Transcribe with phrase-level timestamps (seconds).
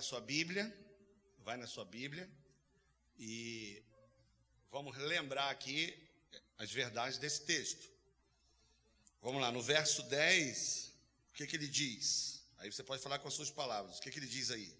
[0.00, 0.74] na sua Bíblia,
[1.40, 2.26] vai na sua Bíblia
[3.18, 3.82] e
[4.70, 5.94] vamos lembrar aqui
[6.56, 7.86] as verdades desse texto.
[9.20, 10.94] Vamos lá, no verso 10,
[11.28, 12.42] o que, que ele diz?
[12.56, 13.98] Aí você pode falar com as suas palavras.
[13.98, 14.74] O que, que ele diz aí?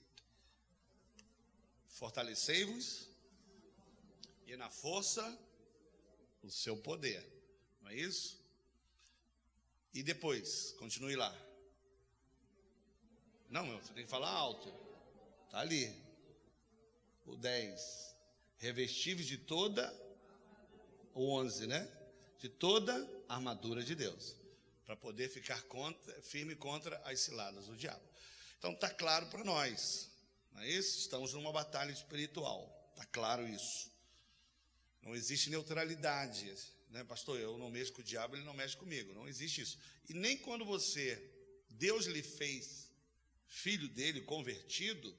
[1.89, 3.07] Fortalecei-vos
[4.47, 5.39] e na força
[6.43, 7.23] o seu poder.
[7.83, 8.43] Não é isso?
[9.93, 11.31] E depois, continue lá.
[13.51, 14.90] Não, meu, você tem que falar alto.
[15.51, 15.93] Está ali.
[17.27, 18.15] O 10.
[18.59, 19.93] Revestíveis de toda.
[21.13, 21.91] O 11, né?
[22.39, 22.95] De toda
[23.29, 24.37] a armadura de Deus.
[24.87, 28.01] Para poder ficar contra, firme contra as ciladas do diabo.
[28.61, 30.09] Então está claro para nós.
[30.53, 31.01] Não é isso?
[31.01, 32.89] Estamos numa batalha espiritual.
[32.93, 33.91] Está claro isso.
[35.03, 36.55] Não existe neutralidade.
[36.91, 39.13] Né, pastor, eu não mexo com o diabo, ele não mexe comigo.
[39.13, 39.81] Não existe isso.
[40.09, 41.21] E nem quando você,
[41.71, 42.89] Deus lhe fez
[43.49, 45.13] filho dele, convertido,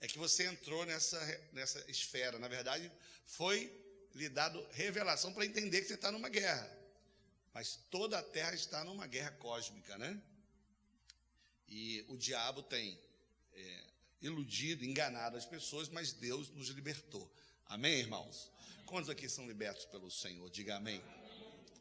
[0.00, 1.18] é que você entrou nessa,
[1.52, 2.38] nessa esfera.
[2.38, 2.90] Na verdade,
[3.26, 3.72] foi
[4.14, 6.68] lhe dado revelação para entender que você está numa guerra.
[7.52, 10.20] Mas toda a terra está numa guerra cósmica, né?
[11.68, 12.98] E o diabo tem
[13.52, 13.84] é,
[14.22, 17.30] iludido, enganado as pessoas, mas Deus nos libertou.
[17.66, 18.50] Amém, irmãos?
[18.86, 20.48] Quantos aqui são libertos pelo Senhor?
[20.50, 21.02] Diga amém.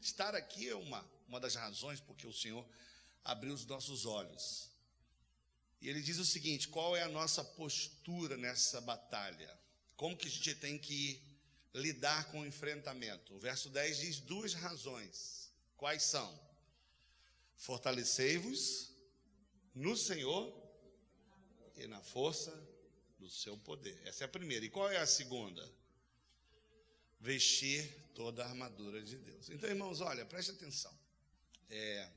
[0.02, 2.68] Estar aqui é uma, uma das razões porque o Senhor
[3.24, 4.70] abriu os nossos olhos.
[5.82, 9.58] E ele diz o seguinte: qual é a nossa postura nessa batalha?
[9.96, 11.22] Como que a gente tem que
[11.74, 13.36] lidar com o enfrentamento?
[13.36, 15.52] O verso 10 diz duas razões.
[15.76, 16.48] Quais são?
[17.56, 18.92] Fortalecei-vos
[19.74, 20.54] no Senhor
[21.76, 22.52] e na força
[23.20, 24.00] do seu poder.
[24.06, 24.66] Essa é a primeira.
[24.66, 25.68] E qual é a segunda?
[27.20, 29.50] Vestir toda a armadura de Deus.
[29.50, 30.96] Então, irmãos, olha, preste atenção.
[31.70, 32.10] É,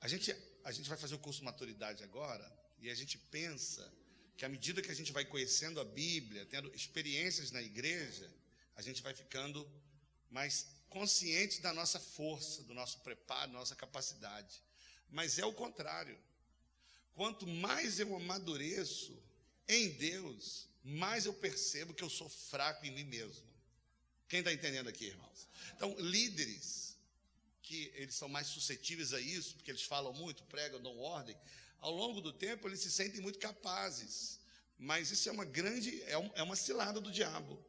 [0.00, 0.32] a gente
[0.64, 2.50] a gente vai fazer o curso Maturidade agora
[2.80, 3.92] e a gente pensa
[4.36, 8.30] que à medida que a gente vai conhecendo a Bíblia, tendo experiências na igreja,
[8.74, 9.68] a gente vai ficando
[10.30, 14.62] mais consciente da nossa força, do nosso preparo, da nossa capacidade.
[15.10, 16.18] Mas é o contrário.
[17.14, 19.16] Quanto mais eu amadureço
[19.68, 23.50] em Deus, mais eu percebo que eu sou fraco em mim mesmo.
[24.28, 25.48] Quem está entendendo aqui, irmãos?
[25.74, 26.89] Então, líderes
[27.70, 31.36] que eles são mais suscetíveis a isso, porque eles falam muito, pregam, dão ordem,
[31.78, 34.40] ao longo do tempo eles se sentem muito capazes.
[34.76, 37.64] Mas isso é uma grande, é, um, é uma cilada do diabo.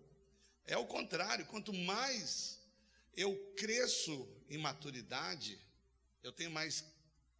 [0.65, 2.59] É o contrário, quanto mais
[3.15, 5.59] eu cresço em maturidade,
[6.23, 6.83] eu tenho mais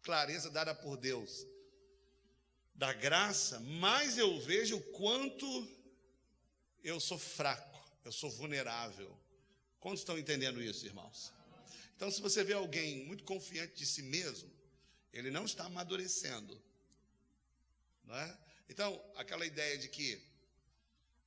[0.00, 1.44] clareza dada por Deus
[2.76, 5.68] da graça, mais eu vejo o quanto
[6.84, 9.16] eu sou fraco, eu sou vulnerável.
[9.80, 11.32] Quantos estão entendendo isso, irmãos?
[11.96, 14.50] Então, se você vê alguém muito confiante de si mesmo,
[15.12, 16.60] ele não está amadurecendo.
[18.04, 18.38] Não é?
[18.68, 20.20] Então, aquela ideia de que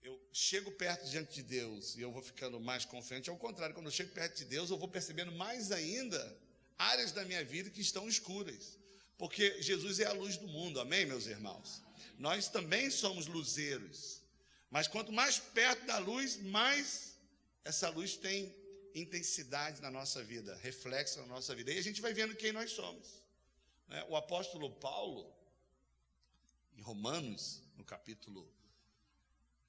[0.03, 3.87] eu chego perto diante de Deus e eu vou ficando mais confiante, ao contrário, quando
[3.87, 6.37] eu chego perto de Deus, eu vou percebendo mais ainda
[6.77, 8.77] áreas da minha vida que estão escuras.
[9.17, 11.81] Porque Jesus é a luz do mundo, amém, meus irmãos?
[12.17, 14.21] Nós também somos luzeiros.
[14.69, 17.17] Mas quanto mais perto da luz, mais
[17.63, 18.53] essa luz tem
[18.95, 21.71] intensidade na nossa vida, reflexo na nossa vida.
[21.71, 23.21] E a gente vai vendo quem nós somos.
[23.87, 24.03] Né?
[24.07, 25.35] O apóstolo Paulo,
[26.77, 28.49] em Romanos, no capítulo,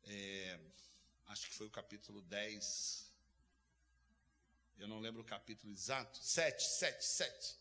[0.04, 0.58] é,
[1.26, 3.06] acho que foi o capítulo 10,
[4.78, 7.56] eu não lembro o capítulo exato, 7, 7, 7.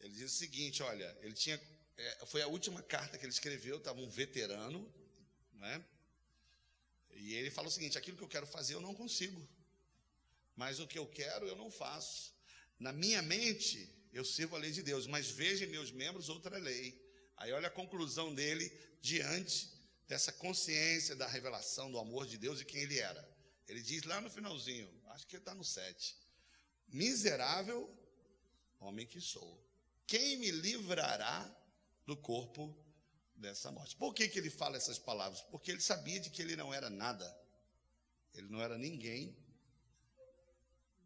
[0.00, 1.60] Ele diz o seguinte: olha, ele tinha.
[1.96, 4.92] É, foi a última carta que ele escreveu, estava um veterano,
[5.54, 5.84] né?
[7.12, 9.46] E ele fala o seguinte: aquilo que eu quero fazer eu não consigo
[10.60, 12.34] mas o que eu quero eu não faço.
[12.78, 13.78] Na minha mente,
[14.12, 16.86] eu sirvo a lei de Deus, mas vejo em meus membros outra lei.
[17.38, 19.72] Aí olha a conclusão dele diante
[20.06, 23.26] dessa consciência da revelação do amor de Deus e quem ele era.
[23.66, 26.14] Ele diz lá no finalzinho, acho que está no 7.
[26.88, 27.90] Miserável
[28.80, 29.66] homem que sou.
[30.06, 31.38] Quem me livrará
[32.04, 32.76] do corpo
[33.34, 33.96] dessa morte?
[33.96, 35.40] Por que, que ele fala essas palavras?
[35.40, 37.26] Porque ele sabia de que ele não era nada.
[38.34, 39.34] Ele não era ninguém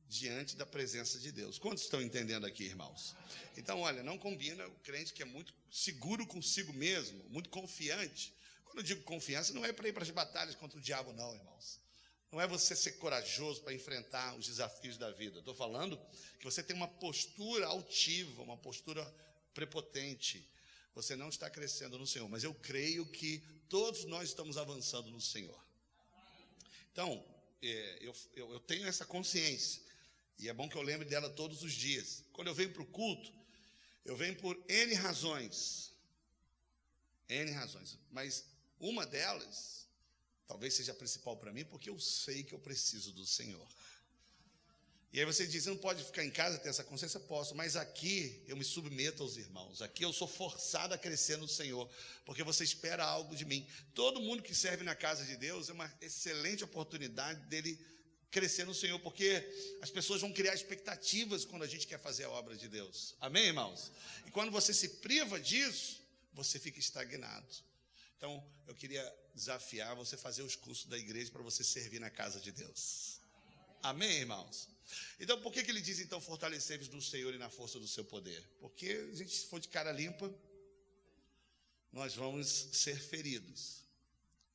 [0.09, 1.59] diante da presença de Deus.
[1.59, 3.15] Quantos estão entendendo aqui, irmãos?
[3.57, 8.35] Então, olha, não combina o crente que é muito seguro consigo mesmo, muito confiante.
[8.65, 11.35] Quando eu digo confiança, não é para ir para as batalhas contra o diabo, não,
[11.35, 11.81] irmãos.
[12.33, 15.39] Não é você ser corajoso para enfrentar os desafios da vida.
[15.39, 16.01] Estou falando
[16.39, 19.05] que você tem uma postura altiva, uma postura
[19.55, 20.45] prepotente.
[20.97, 25.21] Você não está crescendo no Senhor, mas eu creio que todos nós estamos avançando no
[25.21, 25.65] Senhor.
[26.93, 27.25] Então,
[27.63, 29.84] é, eu, eu, eu tenho essa consciência
[30.39, 32.25] e é bom que eu lembre dela todos os dias.
[32.33, 33.33] Quando eu venho para o culto,
[34.05, 35.93] eu venho por N razões.
[37.29, 37.99] N razões.
[38.11, 38.45] Mas
[38.79, 39.87] uma delas,
[40.47, 43.67] talvez seja a principal para mim, porque eu sei que eu preciso do Senhor.
[45.15, 47.21] E aí você diz, não pode ficar em casa ter essa consciência?
[47.21, 49.81] Posso, mas aqui eu me submeto aos irmãos.
[49.81, 51.89] Aqui eu sou forçado a crescer no Senhor,
[52.25, 53.65] porque você espera algo de mim.
[53.95, 57.79] Todo mundo que serve na casa de Deus é uma excelente oportunidade dele
[58.35, 59.29] crescer no Senhor, porque
[59.81, 63.15] as pessoas vão criar expectativas quando a gente quer fazer a obra de Deus.
[63.21, 63.93] Amém, irmãos?
[64.27, 66.01] E quando você se priva disso,
[66.33, 67.47] você fica estagnado.
[68.17, 72.11] Então, eu queria desafiar você a fazer os cursos da igreja para você servir na
[72.11, 73.21] casa de Deus.
[73.81, 74.69] Amém, irmãos?
[75.21, 78.05] Então, por que, que ele diz, então, fortalecer-vos no Senhor e na força do seu
[78.05, 78.43] poder?
[78.59, 80.29] Porque a gente, se for de cara limpa,
[81.93, 83.85] nós vamos ser feridos.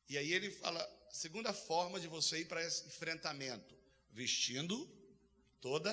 [0.10, 0.82] E aí ele fala,
[1.12, 3.76] segunda forma de você ir para esse enfrentamento,
[4.12, 4.90] vestindo
[5.62, 5.92] toda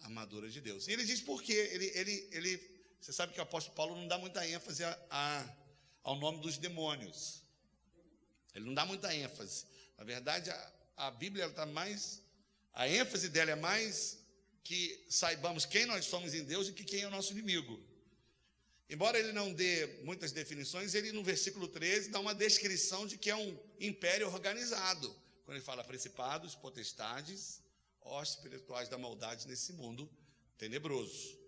[0.00, 0.86] a armadura de Deus.
[0.88, 1.70] E ele diz por quê?
[1.72, 5.56] Ele, ele, ele, você sabe que o apóstolo Paulo não dá muita ênfase a, a,
[6.02, 7.42] ao nome dos demônios.
[8.54, 9.66] Ele não dá muita ênfase.
[9.96, 12.22] Na verdade, a, a Bíblia está mais
[12.78, 14.18] a ênfase dela é mais
[14.62, 17.82] que saibamos quem nós somos em Deus e que quem é o nosso inimigo.
[18.88, 23.30] Embora ele não dê muitas definições, ele no versículo 13 dá uma descrição de que
[23.30, 25.14] é um império organizado.
[25.44, 27.60] Quando ele fala principados, potestades,
[28.00, 30.10] hostes espirituais da maldade nesse mundo
[30.56, 31.38] tenebroso.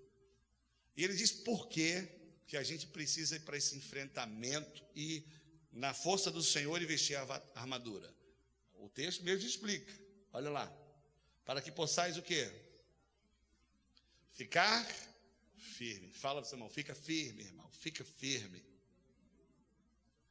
[0.96, 2.06] E ele diz por quê
[2.46, 5.24] que a gente precisa ir para esse enfrentamento e
[5.72, 8.12] na força do Senhor e vestir a armadura.
[8.74, 9.92] O texto mesmo explica.
[10.32, 10.80] Olha lá
[11.50, 12.48] para que possais o quê?
[14.32, 14.86] Ficar
[15.60, 16.12] firme.
[16.12, 18.64] Fala para seu irmão, fica firme, irmão, fica firme.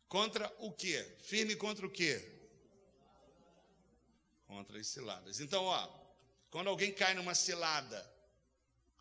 [0.07, 1.03] Contra o quê?
[1.19, 2.29] Firme contra o quê?
[4.45, 5.39] Contra as ciladas.
[5.39, 5.87] Então, ó,
[6.49, 7.99] quando alguém cai numa cilada,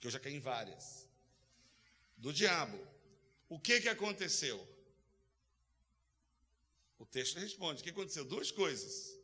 [0.01, 1.09] que eu já caí em várias,
[2.17, 2.79] do diabo,
[3.49, 4.59] o que que aconteceu?
[6.99, 8.25] O texto responde: o que aconteceu?
[8.25, 9.17] Duas coisas.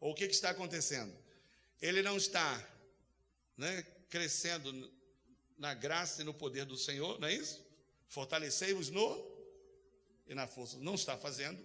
[0.00, 1.14] Ou o que, que está acontecendo?
[1.80, 2.62] ele não está
[3.56, 4.92] né, crescendo
[5.60, 7.62] na graça e no poder do Senhor, não é isso?
[8.08, 9.30] Fortalecei-vos no
[10.26, 10.78] e na força.
[10.78, 11.62] Não está fazendo.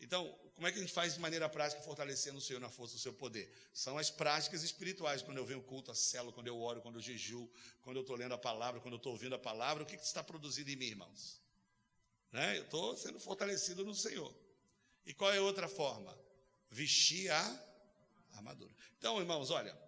[0.00, 2.94] Então, como é que a gente faz de maneira prática fortalecendo o Senhor na força
[2.94, 3.48] do seu poder?
[3.72, 5.22] São as práticas espirituais.
[5.22, 7.48] Quando eu venho culto a célula, quando eu oro, quando eu jejuo,
[7.82, 10.04] quando eu estou lendo a palavra, quando eu estou ouvindo a palavra, o que, que
[10.04, 11.40] está produzindo em mim, irmãos?
[12.32, 12.58] Né?
[12.58, 14.34] Eu estou sendo fortalecido no Senhor.
[15.06, 16.18] E qual é a outra forma?
[16.68, 17.64] Vestir a
[18.32, 18.74] armadura.
[18.98, 19.85] Então, irmãos, olha,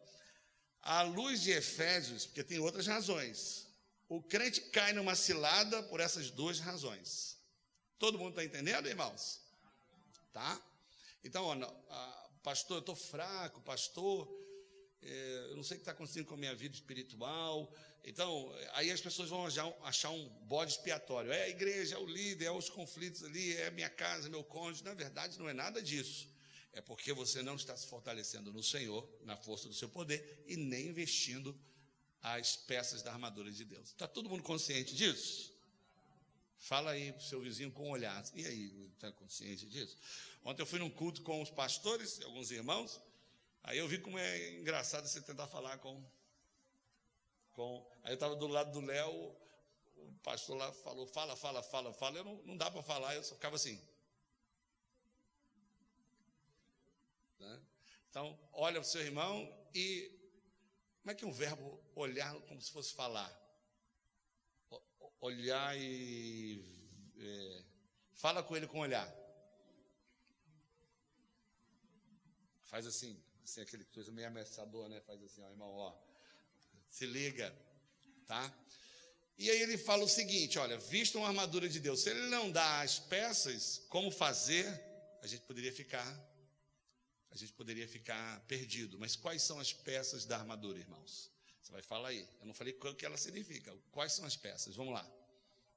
[0.88, 3.68] à luz de Efésios, porque tem outras razões,
[4.08, 7.36] o crente cai numa cilada por essas duas razões.
[7.98, 9.38] Todo mundo está entendendo, irmãos?
[10.32, 10.58] Tá?
[11.22, 14.26] Então, ó, pastor, eu estou fraco, pastor,
[15.02, 17.70] é, eu não sei o que está acontecendo com a minha vida espiritual.
[18.02, 19.44] Então, aí as pessoas vão
[19.82, 21.30] achar, um bode expiatório.
[21.30, 24.42] É a igreja, é o líder, é os conflitos ali, é a minha casa, meu
[24.42, 24.84] cônjuge.
[24.84, 26.37] Na verdade, não é nada disso
[26.72, 30.56] é porque você não está se fortalecendo no Senhor, na força do seu poder, e
[30.56, 31.58] nem investindo
[32.22, 33.88] as peças da armadura de Deus.
[33.88, 35.52] Está todo mundo consciente disso?
[36.58, 38.24] Fala aí para o seu vizinho com um olhar.
[38.34, 39.96] E aí, está consciente disso?
[40.44, 43.00] Ontem eu fui num culto com os pastores, alguns irmãos.
[43.62, 46.02] Aí eu vi como é engraçado você tentar falar com.
[47.52, 49.12] com aí eu estava do lado do Léo,
[49.96, 52.18] o pastor lá falou: fala, fala, fala, fala.
[52.18, 53.80] Eu não, não dá para falar, eu só ficava assim.
[58.10, 59.36] Então, olha para o seu irmão
[59.74, 60.16] e.
[61.00, 63.30] Como é que é um verbo olhar como se fosse falar?
[65.20, 66.62] Olhar e.
[67.18, 67.64] É,
[68.12, 69.08] fala com ele com olhar.
[72.64, 75.00] Faz assim, assim, aquele coisa meio ameaçador, né?
[75.00, 75.96] Faz assim, ó, irmão, ó.
[76.90, 77.54] Se liga,
[78.26, 78.54] tá?
[79.38, 82.50] E aí ele fala o seguinte: olha, visto uma armadura de Deus, se ele não
[82.50, 84.66] dá as peças, como fazer,
[85.22, 86.27] a gente poderia ficar
[87.38, 88.98] gente poderia ficar perdido.
[88.98, 91.30] Mas quais são as peças da armadura, irmãos?
[91.62, 92.26] Você vai falar aí.
[92.40, 93.74] Eu não falei o que ela significa.
[93.92, 94.74] Quais são as peças?
[94.74, 95.06] Vamos lá.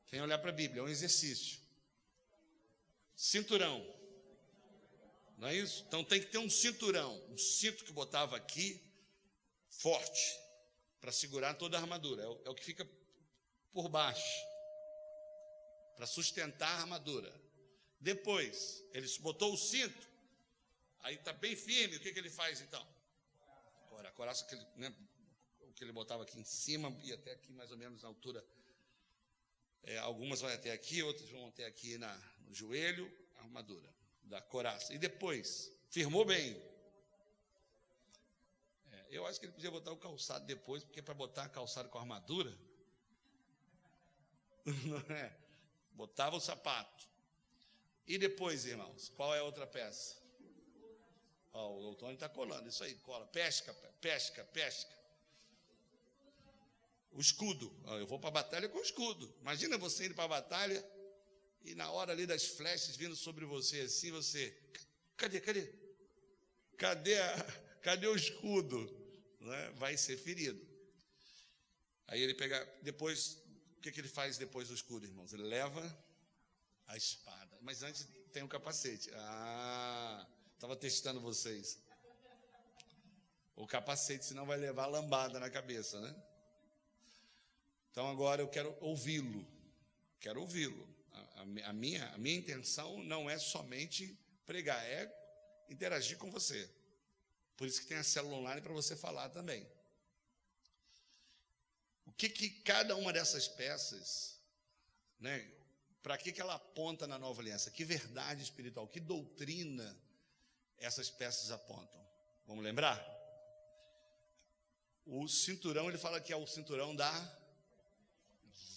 [0.08, 1.60] Quem olhar para a Bíblia, é um exercício.
[3.16, 3.86] Cinturão.
[5.38, 5.84] Não é isso?
[5.88, 8.80] Então tem que ter um cinturão, um cinto que botava aqui,
[9.70, 10.40] forte,
[11.00, 12.24] para segurar toda a armadura.
[12.24, 12.88] É o, é o que fica
[13.74, 14.46] por baixo,
[15.96, 17.34] para sustentar a armadura.
[18.00, 20.10] Depois, ele botou o cinto,
[21.04, 22.86] Aí está bem firme, o que, que ele faz então?
[23.88, 24.96] Agora, a coraça que ele, né,
[25.62, 28.46] o que ele botava aqui em cima e até aqui mais ou menos na altura.
[29.84, 33.92] É, algumas vão até aqui, outras vão até aqui na, no joelho, a armadura
[34.24, 34.94] da coraça.
[34.94, 36.56] E depois, firmou bem.
[38.92, 41.98] É, eu acho que ele podia botar o calçado depois, porque para botar calçado com
[41.98, 42.56] armadura,
[45.10, 45.34] é?
[45.94, 47.08] Botava o sapato,
[48.08, 50.21] E depois, irmãos, qual é a outra peça?
[51.54, 53.26] O Tony está colando, isso aí, cola.
[53.28, 54.96] Pesca, pesca, pesca.
[57.12, 57.74] O escudo.
[58.00, 59.34] Eu vou para a batalha com o escudo.
[59.42, 60.84] Imagina você indo para a batalha
[61.64, 64.58] e na hora ali das flechas vindo sobre você assim, você.
[65.18, 65.74] Cadê, cadê?
[66.78, 67.44] Cadê, a,
[67.82, 68.80] cadê o escudo?
[69.40, 69.72] Né?
[69.76, 70.66] Vai ser ferido.
[72.08, 72.66] Aí ele pega.
[72.82, 73.38] Depois,
[73.78, 75.34] o que, que ele faz depois do escudo, irmãos?
[75.34, 75.82] Ele leva
[76.88, 77.58] a espada.
[77.62, 79.10] Mas antes tem um capacete.
[79.14, 80.28] Ah,
[80.62, 81.80] estava testando vocês.
[83.56, 86.16] O capacete, senão vai levar lambada na cabeça, né?
[87.90, 89.44] Então agora eu quero ouvi-lo.
[90.20, 90.88] Quero ouvi-lo.
[91.14, 94.16] A, a, minha, a minha intenção não é somente
[94.46, 95.12] pregar, é
[95.68, 96.70] interagir com você.
[97.58, 99.68] Por isso que tem a célula online para você falar também.
[102.06, 104.40] O que, que cada uma dessas peças,
[105.20, 105.52] né,
[106.04, 107.72] para que, que ela aponta na nova aliança?
[107.72, 110.00] Que verdade espiritual, que doutrina
[110.82, 112.02] essas peças apontam?
[112.46, 113.00] Vamos lembrar?
[115.06, 117.12] O cinturão, ele fala que é o cinturão da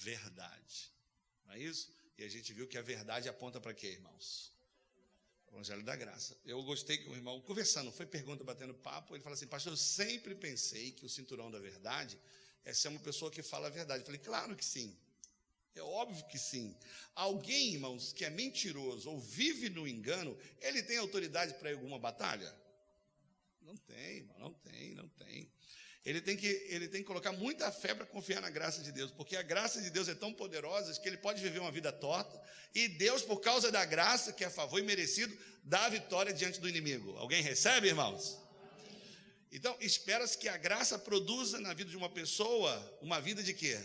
[0.01, 0.93] verdade.
[1.47, 1.93] Não é isso?
[2.17, 4.53] E a gente viu que a verdade aponta para quê, irmãos?
[5.47, 6.37] O Evangelho da Graça.
[6.45, 9.77] Eu gostei que o irmão, conversando, foi pergunta, batendo papo, ele fala assim: Pastor, eu
[9.77, 12.19] sempre pensei que o cinturão da verdade
[12.65, 14.01] é ser uma pessoa que fala a verdade.
[14.01, 14.97] Eu falei: Claro que sim.
[15.75, 16.77] É óbvio que sim.
[17.15, 22.55] Alguém, irmãos, que é mentiroso ou vive no engano, ele tem autoridade para alguma batalha?
[23.61, 25.51] Não tem, irmão, não tem, não tem.
[26.05, 29.11] Ele tem que, ele tem que colocar muita fé para confiar na graça de Deus,
[29.11, 32.41] porque a graça de Deus é tão poderosa que ele pode viver uma vida torta,
[32.75, 36.33] e Deus, por causa da graça, que é a favor e merecido, dá a vitória
[36.33, 37.17] diante do inimigo.
[37.17, 38.39] Alguém recebe, irmãos?
[39.51, 43.81] Então, espera-se que a graça produza na vida de uma pessoa uma vida de quê?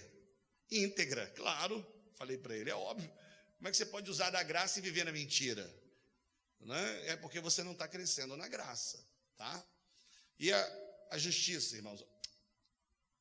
[0.72, 1.28] Íntegra.
[1.36, 1.86] Claro,
[2.16, 3.12] falei para ele, é óbvio.
[3.58, 5.70] Como é que você pode usar da graça e viver na mentira?
[6.62, 7.08] Né?
[7.08, 9.04] É porque você não está crescendo na graça,
[9.38, 9.66] tá?
[10.38, 12.06] E a, a justiça, irmãos,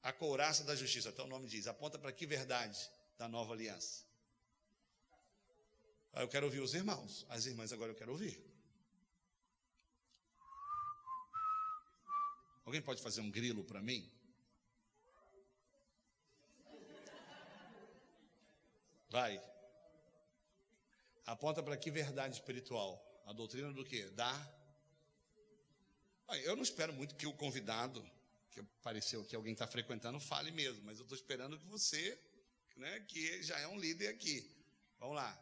[0.03, 2.79] a couraça da justiça, até o nome diz, aponta para que verdade
[3.17, 4.05] da nova aliança?
[6.13, 8.43] Ah, eu quero ouvir os irmãos, as irmãs agora eu quero ouvir.
[12.65, 14.11] Alguém pode fazer um grilo para mim?
[19.11, 19.43] Vai.
[21.27, 23.05] Aponta para que verdade espiritual?
[23.27, 24.05] A doutrina do quê?
[24.11, 24.55] Da.
[26.45, 28.05] Eu não espero muito que o convidado,
[28.51, 32.19] que apareceu que alguém está frequentando, fale mesmo, mas eu estou esperando que você,
[32.77, 34.51] né, que já é um líder aqui.
[34.99, 35.39] Vamos lá.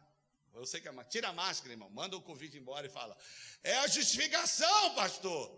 [0.53, 1.03] Eu sei que é.
[1.05, 1.89] Tira a máscara, irmão.
[1.89, 3.15] Manda o convite embora e fala.
[3.63, 5.49] É a justificação, pastor.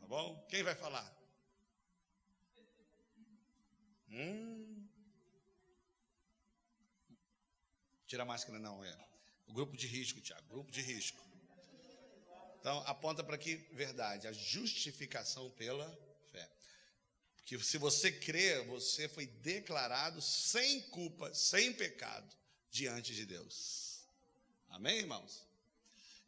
[0.00, 0.46] Tá bom?
[0.48, 1.14] Quem vai falar?
[4.08, 4.63] Hum.
[8.14, 8.96] Tira a máscara, não, é.
[9.48, 11.20] O grupo de risco, Tiago, grupo de risco.
[12.60, 14.28] Então, aponta para que verdade?
[14.28, 15.84] A justificação pela
[16.30, 16.48] fé.
[17.34, 22.32] Porque se você crê, você foi declarado sem culpa, sem pecado,
[22.70, 24.06] diante de Deus.
[24.68, 25.44] Amém, irmãos?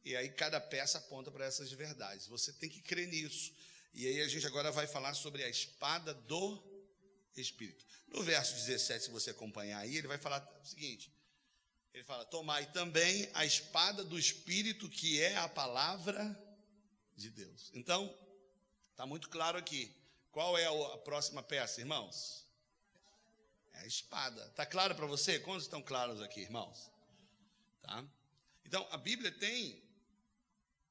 [0.05, 2.26] E aí cada peça aponta para essas verdades.
[2.26, 3.55] Você tem que crer nisso.
[3.95, 6.61] E aí a gente agora vai falar sobre a espada do
[7.37, 7.87] Espírito.
[8.09, 11.14] No verso 17, se você acompanhar aí, ele vai falar o seguinte:
[11.97, 16.38] ele fala: Tomai também a espada do Espírito, que é a palavra
[17.17, 17.71] de Deus.
[17.73, 18.15] Então,
[18.91, 19.91] está muito claro aqui.
[20.31, 22.47] Qual é a próxima peça, irmãos?
[23.73, 24.45] É a espada.
[24.45, 25.41] Está claro para você?
[25.41, 26.91] Quantos estão claros aqui, irmãos?
[27.81, 28.05] Tá?
[28.67, 29.83] Então, a Bíblia tem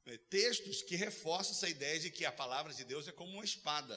[0.08, 3.46] é, textos que reforçam essa ideia de que a palavra de Deus é como uma
[3.46, 3.96] espada.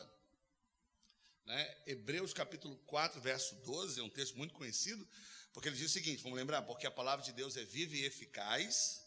[1.49, 1.77] Né?
[1.87, 5.09] Hebreus capítulo 4, verso 12, é um texto muito conhecido,
[5.55, 8.05] porque ele diz o seguinte: vamos lembrar, porque a palavra de Deus é viva e
[8.05, 9.03] eficaz,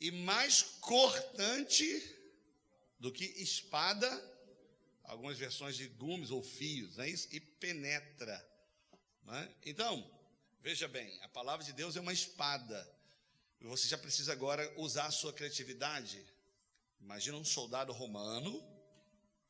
[0.00, 1.84] e mais cortante
[3.00, 4.08] do que espada,
[5.02, 7.26] algumas versões de gumes ou fios, não é isso?
[7.32, 8.48] E penetra.
[9.26, 9.48] É?
[9.66, 10.08] Então,
[10.60, 12.88] veja bem, a palavra de Deus é uma espada.
[13.60, 16.24] E você já precisa agora usar a sua criatividade.
[17.00, 18.62] Imagina um soldado romano,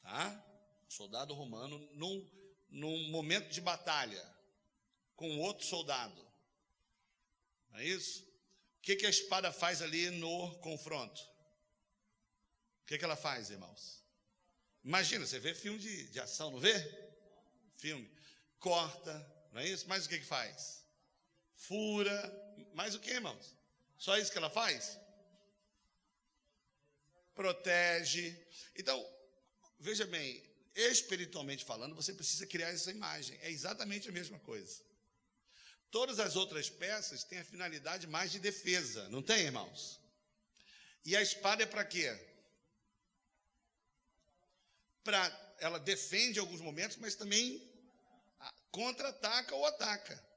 [0.00, 0.51] tá?
[0.92, 2.30] Soldado romano num,
[2.68, 4.22] num momento de batalha
[5.16, 6.22] com outro soldado.
[7.70, 8.22] Não é isso?
[8.76, 11.22] O que, que a espada faz ali no confronto?
[12.82, 14.04] O que, que ela faz, irmãos?
[14.84, 16.74] Imagina, você vê filme de, de ação, não vê?
[17.78, 18.14] Filme.
[18.58, 19.14] Corta,
[19.50, 19.88] não é isso?
[19.88, 20.84] Mas o que, que faz?
[21.54, 22.54] Fura.
[22.74, 23.56] Mais o que, irmãos?
[23.96, 24.98] Só isso que ela faz?
[27.34, 28.36] Protege.
[28.76, 29.02] Então,
[29.80, 33.38] veja bem, espiritualmente falando, você precisa criar essa imagem.
[33.42, 34.82] É exatamente a mesma coisa.
[35.90, 40.00] Todas as outras peças têm a finalidade mais de defesa, não tem, irmãos?
[41.04, 42.18] E a espada é para quê?
[45.04, 47.70] Para ela defende alguns momentos, mas também
[48.70, 50.32] contra-ataca ou ataca.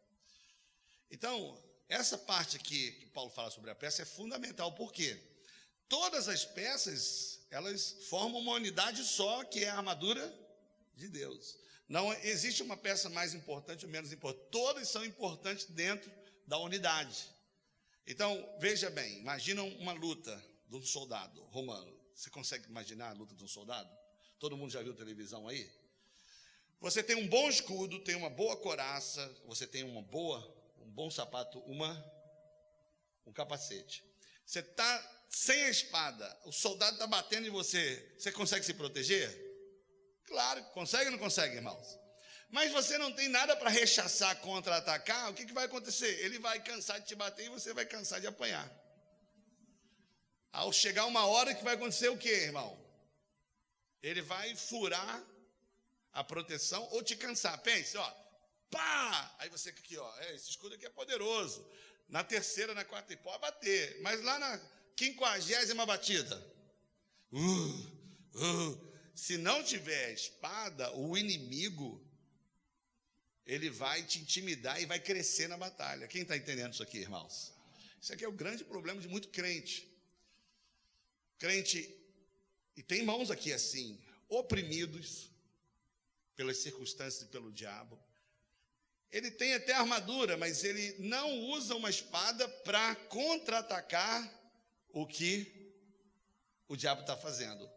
[1.10, 5.18] Então, essa parte aqui que Paulo fala sobre a peça é fundamental, por quê?
[5.88, 10.34] Todas as peças, elas formam uma unidade só, que é a armadura
[10.94, 11.58] de Deus.
[11.88, 14.50] Não existe uma peça mais importante ou menos importante.
[14.52, 16.12] Todas são importantes dentro
[16.46, 17.26] da unidade.
[18.06, 20.36] Então, veja bem, imagina uma luta
[20.68, 21.98] de um soldado romano.
[22.14, 23.90] Você consegue imaginar a luta de um soldado?
[24.38, 25.72] Todo mundo já viu televisão aí?
[26.82, 30.40] Você tem um bom escudo, tem uma boa coraça, você tem uma boa,
[30.80, 32.14] um bom sapato, uma
[33.26, 34.04] um capacete.
[34.46, 39.30] Você está sem a espada, o soldado está batendo em você, você consegue se proteger?
[40.26, 42.00] Claro, consegue ou não consegue, irmãos?
[42.50, 46.20] Mas você não tem nada para rechaçar, contra-atacar, o que, que vai acontecer?
[46.24, 48.70] Ele vai cansar de te bater e você vai cansar de apanhar.
[50.52, 52.82] Ao chegar uma hora que vai acontecer o que, irmão?
[54.02, 55.24] Ele vai furar
[56.14, 57.58] a proteção ou te cansar.
[57.60, 58.12] Pense, ó,
[58.70, 59.36] pá!
[59.40, 61.70] Aí você aqui, ó, é, esse escudo aqui é poderoso.
[62.08, 64.00] Na terceira, na quarta, e pode bater.
[64.02, 64.58] Mas lá na
[64.96, 66.36] quinquagésima batida,
[67.32, 72.02] uh, uh, se não tiver espada, o inimigo
[73.46, 76.08] ele vai te intimidar e vai crescer na batalha.
[76.08, 77.54] Quem está entendendo isso aqui, irmãos?
[78.02, 79.88] Isso aqui é o grande problema de muito crente.
[81.38, 81.90] Crente,
[82.76, 85.30] e tem irmãos aqui assim, oprimidos
[86.36, 88.00] pelas circunstâncias e pelo diabo.
[89.12, 94.45] Ele tem até armadura, mas ele não usa uma espada para contra-atacar
[94.96, 95.74] o que
[96.70, 97.70] o diabo está fazendo.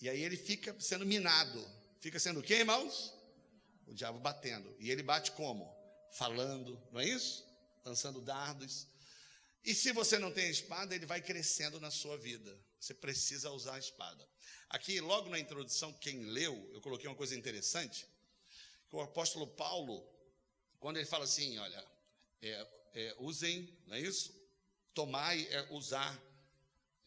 [0.00, 1.64] E aí ele fica sendo minado.
[2.00, 3.14] Fica sendo o quê, irmãos?
[3.86, 4.74] O diabo batendo.
[4.78, 5.70] E ele bate como?
[6.12, 7.46] Falando, não é isso?
[7.84, 8.86] Lançando dardos.
[9.62, 12.58] E se você não tem espada, ele vai crescendo na sua vida.
[12.80, 14.26] Você precisa usar a espada.
[14.70, 18.08] Aqui, logo na introdução, quem leu, eu coloquei uma coisa interessante.
[18.88, 20.02] Que o apóstolo Paulo,
[20.78, 21.86] quando ele fala assim, olha,
[22.40, 24.34] é, é, usem, não é isso?
[24.94, 26.18] Tomai é usar,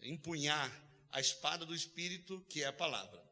[0.04, 0.72] empunhar
[1.12, 3.24] a espada do Espírito, que é a palavra.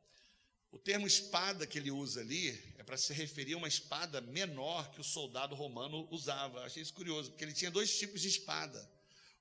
[0.72, 4.90] O termo espada que ele usa ali é para se referir a uma espada menor
[4.92, 6.64] que o soldado romano usava.
[6.64, 8.90] Achei isso curioso, porque ele tinha dois tipos de espada.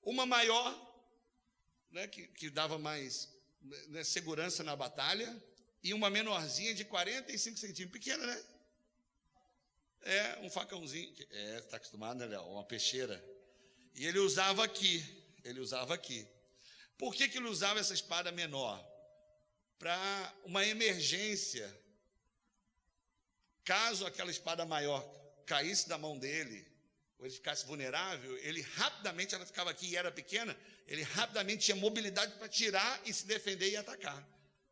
[0.03, 0.75] Uma maior,
[1.91, 3.29] né, que, que dava mais
[3.89, 5.41] né, segurança na batalha,
[5.83, 8.45] e uma menorzinha de 45 centímetros, pequena, né?
[10.03, 11.15] É, um facãozinho.
[11.31, 12.43] É, está acostumado, né, Léo?
[12.43, 13.23] Uma peixeira.
[13.95, 15.05] E ele usava aqui.
[15.45, 16.27] Ele usava aqui.
[17.01, 18.79] Por que, que ele usava essa espada menor?
[19.79, 21.67] Para uma emergência.
[23.65, 25.03] Caso aquela espada maior
[25.47, 26.71] caísse da mão dele,
[27.19, 30.55] ou ele ficasse vulnerável, ele rapidamente, ela ficava aqui e era pequena,
[30.87, 34.23] ele rapidamente tinha mobilidade para tirar e se defender e atacar.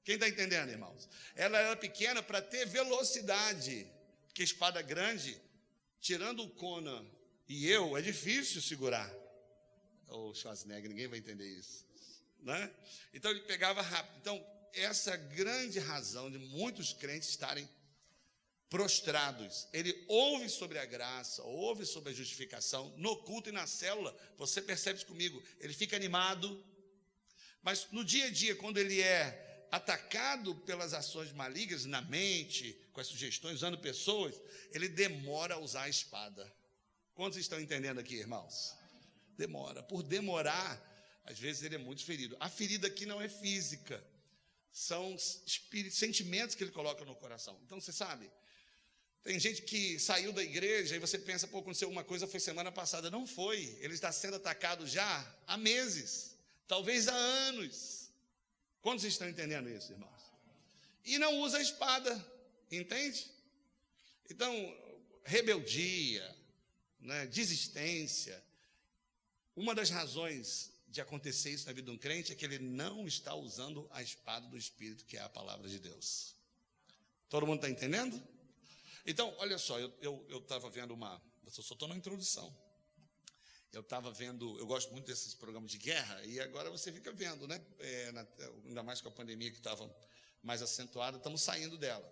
[0.04, 1.08] Quem está entendendo, irmãos?
[1.34, 3.90] Ela era pequena para ter velocidade,
[4.26, 5.40] porque espada grande,
[5.98, 7.06] tirando o Conan
[7.48, 9.10] e eu, é difícil segurar.
[10.08, 11.88] O Schwarzenegger, ninguém vai entender isso
[12.40, 12.70] né?
[13.12, 14.16] Então ele pegava rápido.
[14.20, 17.68] Então, essa grande razão de muitos crentes estarem
[18.68, 19.66] prostrados.
[19.72, 24.61] Ele ouve sobre a graça, ouve sobre a justificação, no culto e na célula, você
[24.61, 26.62] percebe isso comigo, ele fica animado,
[27.62, 33.01] mas no dia a dia, quando ele é atacado pelas ações malignas na mente, com
[33.01, 34.35] as sugestões, usando pessoas,
[34.72, 36.51] ele demora a usar a espada.
[37.14, 38.74] Quantos estão entendendo aqui, irmãos?
[39.37, 39.83] Demora.
[39.83, 40.81] Por demorar,
[41.28, 42.36] às vezes ele é muito ferido.
[42.40, 44.02] A ferida aqui não é física,
[44.72, 45.14] são
[45.90, 47.60] sentimentos que ele coloca no coração.
[47.64, 48.30] Então você sabe,
[49.22, 52.72] tem gente que saiu da igreja e você pensa, pô, aconteceu uma coisa, foi semana
[52.72, 53.10] passada.
[53.10, 53.76] Não foi.
[53.80, 56.34] Ele está sendo atacado já há meses,
[56.66, 58.10] talvez há anos.
[58.80, 60.22] Quantos estão entendendo isso, irmãos?
[61.04, 62.26] E não usa a espada,
[62.72, 63.30] entende?
[64.30, 64.50] Então,
[65.24, 66.34] rebeldia,
[66.98, 68.42] né, desistência.
[69.54, 73.07] Uma das razões de acontecer isso na vida de um crente é que ele não
[73.07, 76.35] está usando a espada do Espírito, que é a palavra de Deus.
[77.29, 78.20] Todo mundo está entendendo?
[79.05, 81.20] Então, olha só, eu estava vendo uma.
[81.44, 82.55] Eu só estou na introdução.
[83.72, 87.46] Eu estava vendo, eu gosto muito desses programas de guerra, e agora você fica vendo,
[87.46, 87.61] né?
[87.79, 88.27] É, na,
[88.64, 89.94] ainda mais com a pandemia que estava
[90.42, 92.07] mais acentuada, estamos saindo dela.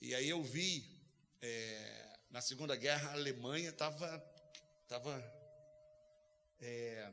[0.00, 1.00] E aí eu vi,
[1.42, 4.18] é, na Segunda Guerra, a Alemanha estava.
[4.88, 5.18] Tava,
[6.60, 7.12] é,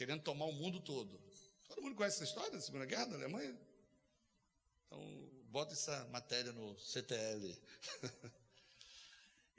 [0.00, 1.20] querendo tomar o mundo todo.
[1.68, 3.54] Todo mundo conhece essa história da Segunda Guerra da Alemanha?
[4.86, 7.62] Então, bota essa matéria no CTL.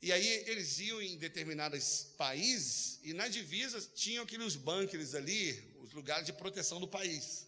[0.03, 5.91] E aí eles iam em determinados países e nas divisas tinham aqueles bunkers ali, os
[5.91, 7.47] lugares de proteção do país.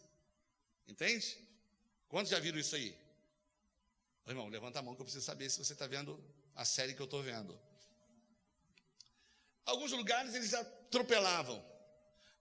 [0.88, 1.36] Entende?
[2.08, 2.95] Quantos já viram isso aí?
[4.27, 7.01] Irmão, levanta a mão que eu preciso saber se você está vendo a série que
[7.01, 7.60] eu estou vendo.
[9.65, 11.72] Alguns lugares eles atropelavam,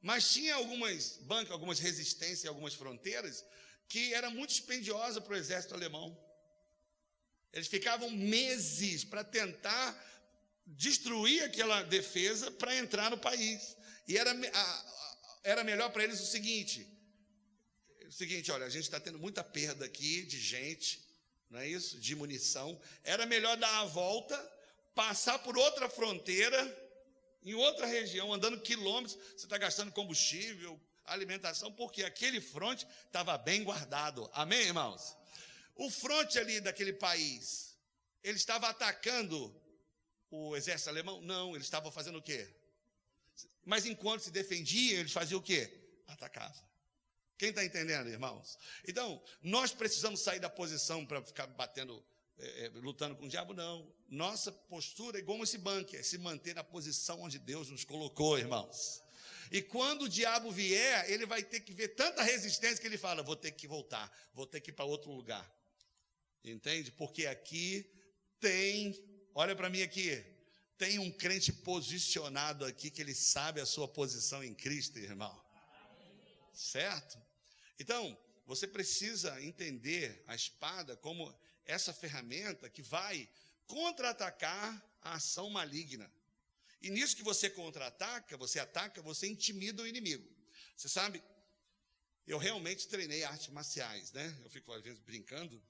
[0.02, 3.44] mas tinha algumas bancas, algumas resistências, algumas fronteiras
[3.88, 6.18] que era muito dispendiosa para o exército alemão.
[7.52, 9.96] Eles ficavam meses para tentar
[10.66, 13.76] destruir aquela defesa para entrar no país.
[14.08, 14.34] E era,
[15.44, 16.86] era melhor para eles o seguinte:
[18.08, 21.02] o seguinte, olha, a gente está tendo muita perda aqui de gente,
[21.48, 21.98] não é isso?
[21.98, 22.80] De munição.
[23.04, 24.36] Era melhor dar a volta,
[24.94, 26.81] passar por outra fronteira,
[27.44, 33.64] em outra região, andando quilômetros, você está gastando combustível, alimentação, porque aquele fronte estava bem
[33.64, 34.30] guardado.
[34.32, 35.16] Amém, irmãos?
[35.74, 37.76] O fronte ali daquele país,
[38.22, 39.54] ele estava atacando
[40.30, 41.20] o exército alemão?
[41.20, 42.48] Não, ele estava fazendo o quê?
[43.64, 45.70] Mas enquanto se defendia, eles faziam o quê?
[46.06, 46.72] Atacavam.
[47.36, 48.58] Quem está entendendo, irmãos?
[48.86, 52.04] Então, nós precisamos sair da posição para ficar batendo,
[52.38, 53.54] é, é, lutando com o diabo?
[53.54, 53.92] Não.
[54.08, 58.38] Nossa postura é igual esse banco, é se manter na posição onde Deus nos colocou,
[58.38, 59.02] irmãos.
[59.50, 63.22] E quando o diabo vier, ele vai ter que ver tanta resistência que ele fala:
[63.22, 65.50] vou ter que voltar, vou ter que ir para outro lugar.
[66.44, 66.90] Entende?
[66.92, 67.88] Porque aqui
[68.40, 68.98] tem,
[69.34, 70.24] olha para mim aqui,
[70.76, 75.40] tem um crente posicionado aqui que ele sabe a sua posição em Cristo, irmão.
[76.52, 77.20] Certo?
[77.78, 81.32] Então, você precisa entender a espada como
[81.64, 83.28] essa ferramenta que vai
[83.66, 86.10] contra-atacar a ação maligna.
[86.80, 90.28] E nisso que você contra-ataca, você ataca, você intimida o inimigo.
[90.76, 91.22] Você sabe,
[92.26, 94.36] eu realmente treinei artes marciais, né?
[94.42, 95.62] Eu fico às vezes brincando,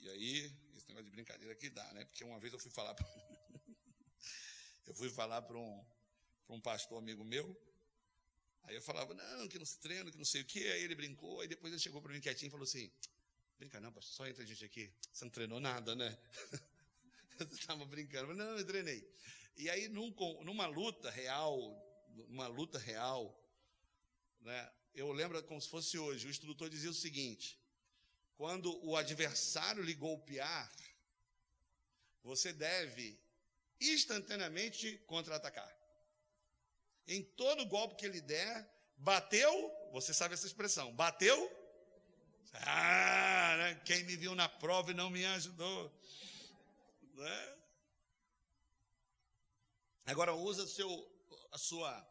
[0.00, 2.04] e aí, esse negócio de brincadeira aqui dá, né?
[2.04, 3.06] Porque uma vez eu fui falar para
[4.86, 5.84] eu fui falar para um,
[6.48, 7.56] um pastor amigo meu,
[8.64, 10.94] aí eu falava, não, que não se treina, que não sei o quê, aí ele
[10.94, 12.90] brincou, aí depois ele chegou para mim quietinho e falou assim,
[13.58, 16.16] brinca não, só entra a gente aqui, você não treinou nada, né?
[17.40, 19.06] eu estava brincando, não, eu treinei.
[19.56, 21.58] E aí, num, numa luta real,
[22.28, 23.36] numa luta real,
[24.40, 27.60] né, eu lembro como se fosse hoje, o instrutor dizia o seguinte,
[28.36, 30.72] quando o adversário lhe golpear,
[32.22, 33.20] você deve
[33.80, 35.76] instantaneamente contra-atacar.
[37.08, 39.52] Em todo golpe que ele der, bateu,
[39.90, 41.50] você sabe essa expressão, bateu,
[42.54, 43.80] ah, né?
[43.84, 45.92] quem me viu na prova e não me ajudou.
[47.14, 47.56] Né?
[50.06, 50.90] Agora usa seu,
[51.52, 52.08] a sua,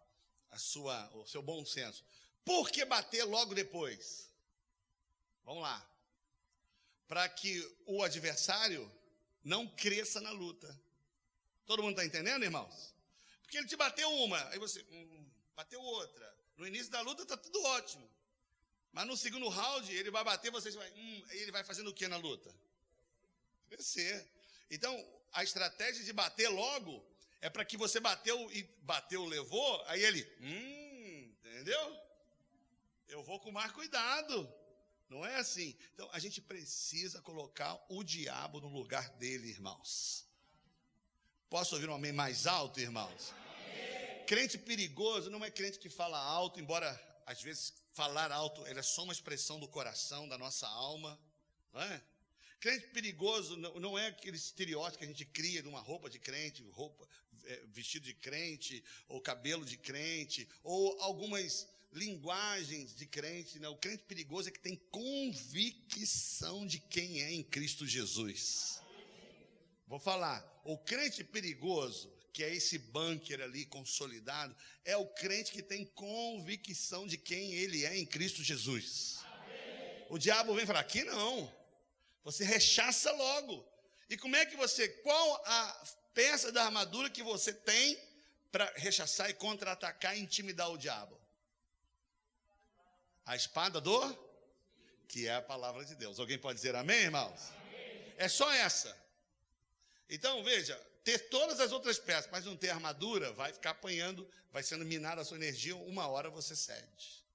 [0.52, 2.04] a sua, o seu bom senso.
[2.46, 4.32] Por que bater logo depois?
[5.44, 5.98] Vamos lá
[7.08, 8.92] para que o adversário
[9.44, 10.68] não cresça na luta.
[11.66, 12.94] Todo mundo está entendendo, irmãos?
[13.42, 16.38] Porque ele te bateu uma, aí você hum, bateu outra.
[16.58, 18.10] No início da luta está tudo ótimo.
[18.92, 20.90] Mas no segundo round, ele vai bater, você vai.
[20.92, 22.54] Hum, ele vai fazendo o que na luta?
[23.70, 24.28] Crescer.
[24.70, 24.94] Então,
[25.34, 27.06] a estratégia de bater logo
[27.42, 30.24] é para que você bateu e bateu, levou, aí ele.
[30.42, 32.08] Hum, entendeu?
[33.08, 34.52] Eu vou com mais cuidado.
[35.10, 35.76] Não é assim.
[35.94, 40.26] Então a gente precisa colocar o diabo no lugar dele, irmãos.
[41.50, 43.34] Posso ouvir um amém mais alto, irmãos?
[44.28, 46.92] Crente perigoso não é crente que fala alto, embora
[47.28, 51.20] às vezes falar alto é só uma expressão do coração, da nossa alma.
[51.74, 52.02] Não é?
[52.60, 56.64] Crente perigoso não é aquele estereótipo que a gente cria de uma roupa de crente,
[56.72, 57.08] roupa,
[57.44, 63.68] é, vestido de crente, ou cabelo de crente, ou algumas linguagens de crente, né?
[63.68, 68.82] o crente perigoso é que tem convicção de quem é em Cristo Jesus.
[69.88, 75.64] Vou falar, o crente perigoso, que é esse bunker ali consolidado, é o crente que
[75.64, 79.20] tem convicção de quem ele é em Cristo Jesus.
[80.10, 81.52] O diabo vem falar, aqui não.
[82.24, 83.66] Você rechaça logo.
[84.10, 87.98] E como é que você, qual a peça da armadura que você tem
[88.52, 91.18] para rechaçar e contra-atacar e intimidar o diabo?
[93.26, 94.28] A espada do?
[95.08, 96.20] Que é a palavra de Deus.
[96.20, 97.52] Alguém pode dizer amém, irmãos?
[97.52, 98.14] Amém.
[98.18, 99.07] É só essa.
[100.10, 104.64] Então, veja, ter todas as outras peças, mas não ter armadura, vai ficar apanhando, vai
[104.64, 107.26] sendo minada a sua energia, uma hora você cede.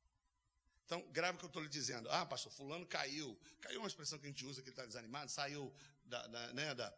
[0.84, 2.10] Então, grave o que eu estou lhe dizendo.
[2.10, 3.38] Ah, pastor, fulano caiu.
[3.60, 5.72] Caiu uma expressão que a gente usa que ele está desanimado, saiu
[6.04, 6.92] da, da, né, da,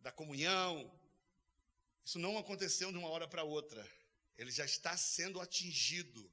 [0.00, 0.90] da comunhão.
[2.04, 3.84] Isso não aconteceu de uma hora para outra.
[4.36, 6.30] Ele já está sendo atingido.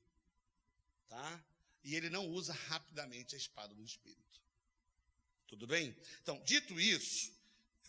[1.08, 1.44] Tá?
[1.84, 4.40] e ele não usa rapidamente a espada do Espírito.
[5.48, 5.96] Tudo bem?
[6.22, 7.32] Então, dito isso,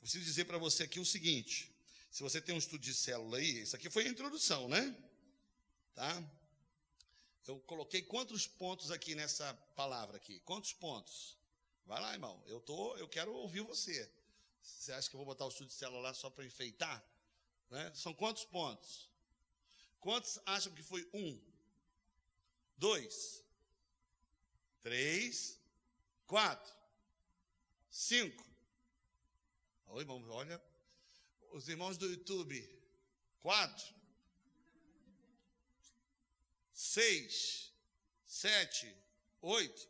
[0.02, 1.72] eu preciso dizer para você aqui o seguinte:
[2.10, 4.96] Se você tem um estudo de célula aí, isso aqui foi a introdução, né?
[5.94, 6.28] Tá?
[7.46, 10.40] Eu coloquei quantos pontos aqui nessa palavra aqui?
[10.40, 11.38] Quantos pontos?
[11.86, 12.42] Vai lá, irmão.
[12.46, 14.10] Eu tô, eu quero ouvir você.
[14.60, 17.04] Você acha que eu vou botar o estudo de célula lá só para enfeitar?
[17.70, 17.92] Né?
[17.94, 19.08] São quantos pontos?
[20.00, 21.40] Quantos acham que foi um?
[22.76, 23.44] Dois?
[24.80, 25.60] Três?
[26.26, 26.74] Quatro?
[27.88, 28.51] Cinco?
[29.94, 30.59] Oi, irmão, olha.
[31.52, 32.66] Os irmãos do YouTube.
[33.40, 33.94] Quatro?
[36.72, 37.70] Seis?
[38.26, 38.96] Sete?
[39.42, 39.87] Oito?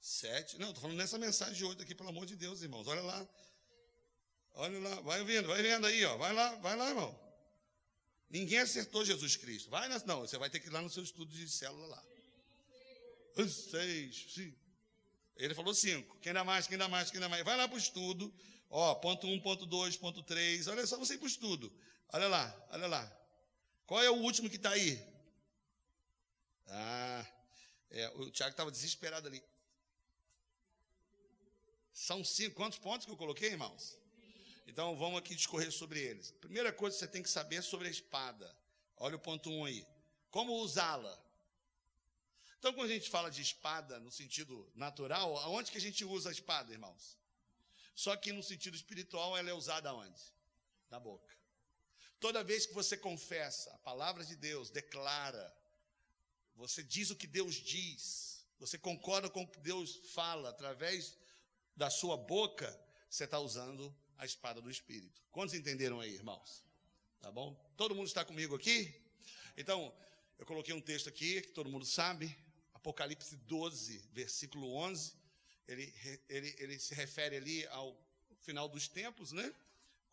[0.00, 0.56] Sete?
[0.56, 2.86] Não, estou falando nessa mensagem de oito aqui, pelo amor de Deus, irmãos.
[2.86, 3.28] Olha lá.
[4.52, 6.16] Olha lá, vai vendo, vai vendo aí, ó.
[6.16, 7.18] Vai lá, vai lá, irmão.
[8.28, 9.68] Ninguém acertou Jesus Cristo.
[9.68, 12.04] Vai nas, não, você vai ter que ir lá no seu estudo de célula lá.
[13.48, 14.32] Seis.
[15.34, 16.16] Ele falou cinco.
[16.20, 17.44] Quem dá mais, quem dá mais, quem dá mais.
[17.44, 18.32] Vai lá para o estudo.
[18.70, 20.68] Ó, ponto um, ponto dois, ponto três.
[20.68, 21.72] Olha só você ir para o estudo.
[22.12, 23.20] Olha lá, olha lá.
[23.84, 25.04] Qual é o último que está aí?
[26.68, 27.26] Ah,
[27.90, 29.42] é, o Tiago estava desesperado ali.
[31.92, 32.54] São cinco.
[32.54, 33.98] Quantos pontos que eu coloquei, irmãos?
[34.66, 36.30] Então vamos aqui discorrer sobre eles.
[36.40, 38.56] Primeira coisa que você tem que saber é sobre a espada.
[38.96, 39.84] Olha o ponto 1 um aí.
[40.30, 41.18] Como usá-la?
[42.58, 46.28] Então, quando a gente fala de espada no sentido natural, aonde que a gente usa
[46.28, 47.19] a espada, irmãos?
[48.00, 50.22] Só que no sentido espiritual, ela é usada aonde?
[50.88, 51.36] Na boca.
[52.18, 55.54] Toda vez que você confessa a palavra de Deus, declara,
[56.54, 61.14] você diz o que Deus diz, você concorda com o que Deus fala através
[61.76, 62.68] da sua boca,
[63.10, 65.20] você está usando a espada do Espírito.
[65.30, 66.64] Quantos entenderam aí, irmãos?
[67.20, 67.54] Tá bom?
[67.76, 68.98] Todo mundo está comigo aqui?
[69.58, 69.94] Então,
[70.38, 72.34] eu coloquei um texto aqui que todo mundo sabe,
[72.72, 75.19] Apocalipse 12, versículo 11.
[75.68, 75.94] Ele,
[76.28, 77.96] ele, ele se refere ali ao
[78.40, 79.54] final dos tempos, né?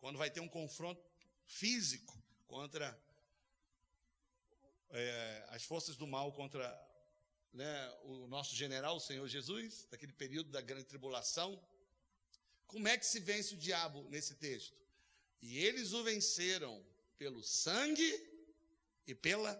[0.00, 1.02] Quando vai ter um confronto
[1.44, 2.96] físico contra
[4.90, 6.88] é, as forças do mal contra
[7.52, 11.60] né, o nosso general, o Senhor Jesus, daquele período da grande tribulação.
[12.66, 14.76] Como é que se vence o diabo nesse texto?
[15.40, 16.84] E eles o venceram
[17.16, 18.28] pelo sangue
[19.06, 19.54] e pela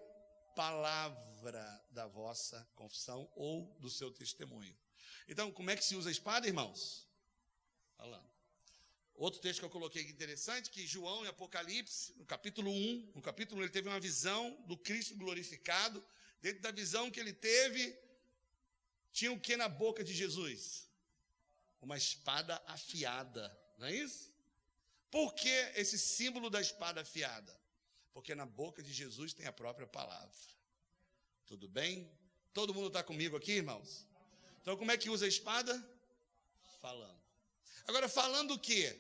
[0.55, 4.77] palavra da vossa confissão ou do seu testemunho.
[5.29, 7.07] Então, como é que se usa a espada, irmãos?
[7.97, 8.29] Falando.
[9.15, 13.23] Outro texto que eu coloquei aqui interessante, que João em Apocalipse, no capítulo 1, no
[13.23, 16.05] capítulo 1 ele teve uma visão do Cristo glorificado.
[16.41, 17.99] Dentro da visão que ele teve,
[19.13, 20.89] tinha o que na boca de Jesus?
[21.81, 24.33] uma espada afiada, não é isso?
[25.11, 27.57] Por que esse símbolo da espada afiada?
[28.13, 30.37] Porque na boca de Jesus tem a própria palavra.
[31.47, 32.11] Tudo bem?
[32.53, 34.07] Todo mundo está comigo aqui, irmãos?
[34.69, 35.73] Então, como é que usa a espada?
[36.79, 37.19] Falando.
[37.87, 38.95] Agora, falando o quê?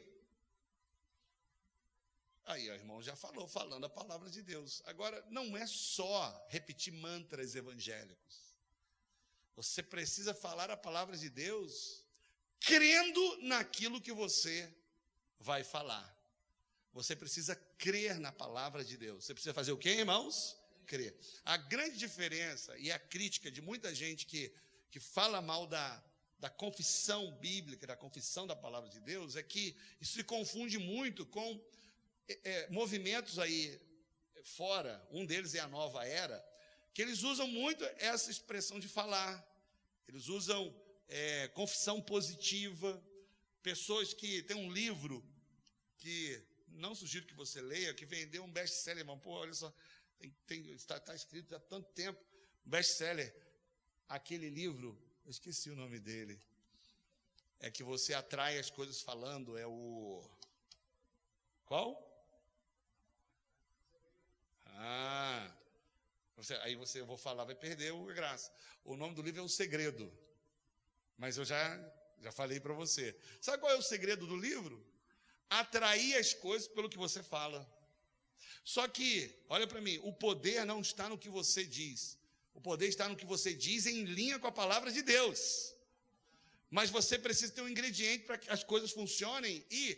[2.46, 4.81] Aí, o irmão já falou, falando a palavra de Deus.
[4.87, 8.54] Agora, não é só repetir mantras evangélicos.
[9.57, 12.02] Você precisa falar a palavra de Deus
[12.61, 14.74] crendo naquilo que você
[15.38, 16.18] vai falar.
[16.94, 19.26] Você precisa crer na palavra de Deus.
[19.26, 20.57] Você precisa fazer o quê, irmãos?
[20.87, 21.14] Crer.
[21.44, 24.50] A grande diferença e a crítica de muita gente que,
[24.90, 26.03] que fala mal da,
[26.38, 31.27] da confissão bíblica, da confissão da palavra de Deus, é que isso se confunde muito
[31.27, 31.61] com
[32.29, 33.81] é, é movimentos aí
[34.42, 35.07] fora.
[35.11, 36.44] Um deles é a nova era,
[36.94, 39.44] que eles usam muito essa expressão de falar.
[40.07, 40.74] Eles usam
[41.09, 43.03] é, confissão positiva,
[43.62, 45.24] pessoas que tem um livro
[45.98, 49.18] que não sugiro que você leia, que vendeu um best-seller, irmão.
[49.18, 49.72] Pô, olha só,
[50.18, 52.20] tem, tem, está, está escrito há tanto tempo,
[52.64, 53.35] best-seller.
[54.09, 56.40] Aquele livro, eu esqueci o nome dele.
[57.61, 60.25] É que você atrai as coisas falando, é o.
[61.66, 62.05] Qual?
[64.64, 65.53] Ah,
[66.37, 68.53] você, aí você, eu vou falar, vai perder a graça.
[68.85, 70.11] O nome do livro é O Segredo.
[71.18, 71.77] Mas eu já,
[72.21, 73.14] já falei para você.
[73.40, 74.87] Sabe qual é o segredo do livro?
[75.51, 77.68] Atrair as coisas pelo que você fala.
[78.64, 82.17] Só que, olha para mim, o poder não está no que você diz.
[82.59, 85.73] O poder está no que você diz em linha com a palavra de Deus.
[86.68, 89.97] Mas você precisa ter um ingrediente para que as coisas funcionem e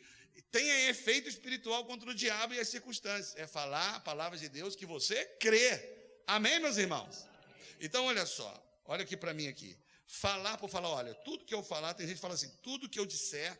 [0.50, 3.34] tenha efeito espiritual contra o diabo e as circunstâncias.
[3.38, 5.70] É falar a palavra de Deus que você crê.
[6.26, 7.26] Amém, meus irmãos?
[7.80, 8.52] Então, olha só,
[8.84, 9.74] olha aqui para mim aqui.
[10.06, 13.00] Falar por falar, olha, tudo que eu falar, tem gente que fala assim, tudo que
[13.00, 13.58] eu disser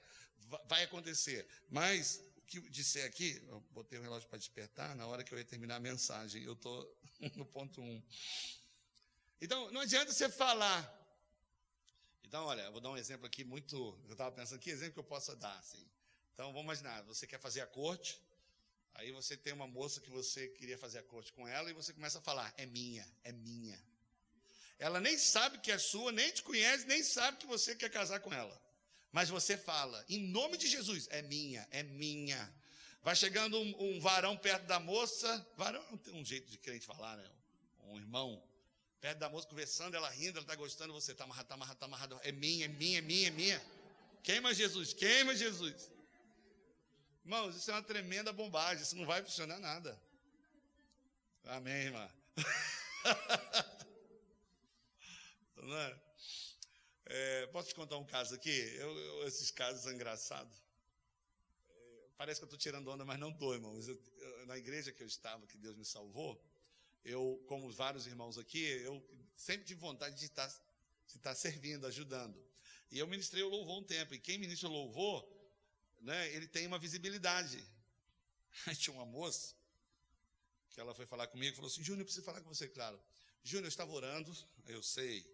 [0.68, 1.48] vai acontecer.
[1.70, 5.32] Mas o que eu disser aqui, eu botei o relógio para despertar, na hora que
[5.32, 6.94] eu ia terminar a mensagem, eu estou
[7.34, 7.84] no ponto 1.
[7.84, 8.02] Um.
[9.40, 10.96] Então, não adianta você falar.
[12.24, 13.98] Então, olha, eu vou dar um exemplo aqui muito.
[14.06, 15.58] Eu estava pensando, que exemplo que eu possa dar?
[15.58, 15.84] Assim?
[16.34, 18.20] Então, vamos imaginar, você quer fazer a corte,
[18.94, 21.92] Aí você tem uma moça que você queria fazer a corte com ela e você
[21.92, 23.82] começa a falar: é minha, é minha.
[24.78, 28.20] Ela nem sabe que é sua, nem te conhece, nem sabe que você quer casar
[28.20, 28.60] com ela.
[29.12, 32.54] Mas você fala, em nome de Jesus, é minha, é minha.
[33.02, 36.86] Vai chegando um, um varão perto da moça, varão não tem um jeito de crente
[36.86, 37.30] falar, né?
[37.84, 38.42] Um irmão,
[39.00, 41.86] perto da moça conversando, ela rindo, ela está gostando, você está amarrado, está amarrado, está
[41.86, 42.20] amarrado.
[42.22, 43.62] É minha, é minha, é minha, é minha.
[44.22, 45.90] Queima Jesus, queima Jesus.
[47.24, 49.98] Irmãos, isso é uma tremenda bombagem, isso não vai funcionar nada.
[51.44, 52.10] Amém, irmã.
[55.56, 56.00] é?
[57.06, 58.50] É, posso te contar um caso aqui?
[58.50, 60.62] Eu, eu, esses casos engraçados.
[61.68, 63.88] É, parece que eu estou tirando onda, mas não estou, irmãos.
[63.88, 63.98] Eu,
[64.46, 66.40] na igreja que eu estava, que Deus me salvou,
[67.04, 69.02] eu, como vários irmãos aqui, eu
[69.36, 70.48] sempre tive vontade de estar,
[71.06, 72.38] de estar servindo, ajudando.
[72.90, 74.14] E eu ministrei o louvor um tempo.
[74.14, 75.26] E quem ministra o louvor,
[76.00, 77.62] né, ele tem uma visibilidade.
[78.66, 79.54] Aí tinha uma moça,
[80.70, 83.00] que ela foi falar comigo, falou assim, Júnior, eu preciso falar com você, claro.
[83.42, 84.36] Júnior, eu estava orando,
[84.66, 85.24] eu sei.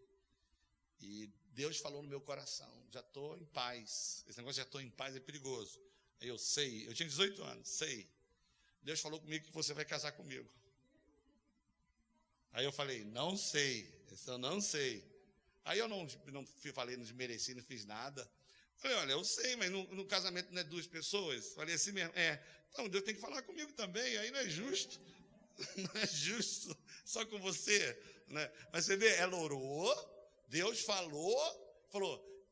[1.01, 4.25] E Deus falou no meu coração, já estou em paz.
[4.29, 5.81] Esse negócio já estou em paz é perigoso.
[6.21, 8.09] Eu sei, eu tinha 18 anos, sei.
[8.83, 10.49] Deus falou comigo que você vai casar comigo.
[12.57, 13.87] Aí eu falei, não sei,
[14.27, 15.05] eu não sei.
[15.63, 16.43] Aí eu não, não
[16.73, 18.27] falei, não desmereci, não fiz nada.
[18.79, 21.53] Falei, olha, eu sei, mas no, no, casamento não é duas pessoas.
[21.53, 22.43] Falei assim mesmo, é,
[22.73, 24.99] então Deus tem que falar comigo também, aí não é justo.
[25.77, 27.99] Não é justo, só com você.
[28.29, 28.51] Né?
[28.71, 29.91] Mas você vê, ela orou,
[30.49, 32.47] Deus falou, falou,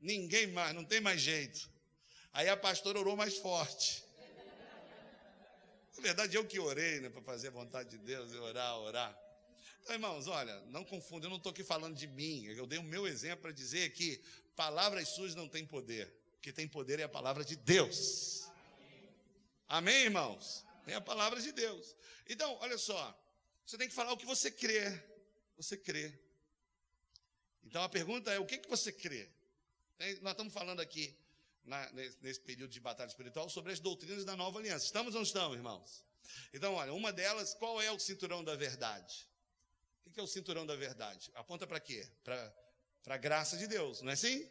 [0.00, 1.68] ninguém mais, não tem mais jeito.
[2.32, 4.04] Aí a pastora orou mais forte.
[5.96, 9.18] Na verdade, eu que orei, né, para fazer a vontade de Deus e orar, orar.
[9.82, 12.82] Então, irmãos, olha, não confunda, eu não estou aqui falando de mim, eu dei o
[12.82, 14.20] meu exemplo para dizer que
[14.54, 16.12] palavras suas não têm poder.
[16.36, 18.50] O que tem poder é a palavra de Deus.
[19.68, 20.64] Amém, irmãos?
[20.86, 21.96] É a palavra de Deus.
[22.28, 23.16] Então, olha só,
[23.64, 25.02] você tem que falar o que você crê.
[25.56, 26.12] Você crê.
[27.64, 29.28] Então a pergunta é: o que, que você crê?
[30.22, 31.16] Nós estamos falando aqui,
[31.66, 31.90] na,
[32.22, 34.86] nesse período de batalha espiritual, sobre as doutrinas da nova aliança.
[34.86, 36.04] Estamos ou não estamos, irmãos?
[36.52, 39.28] Então, olha, uma delas, qual é o cinturão da verdade?
[40.04, 41.30] O que é o cinturão da verdade?
[41.34, 42.06] Aponta para quê?
[42.24, 42.54] Para
[43.06, 44.48] a graça de Deus, não é assim?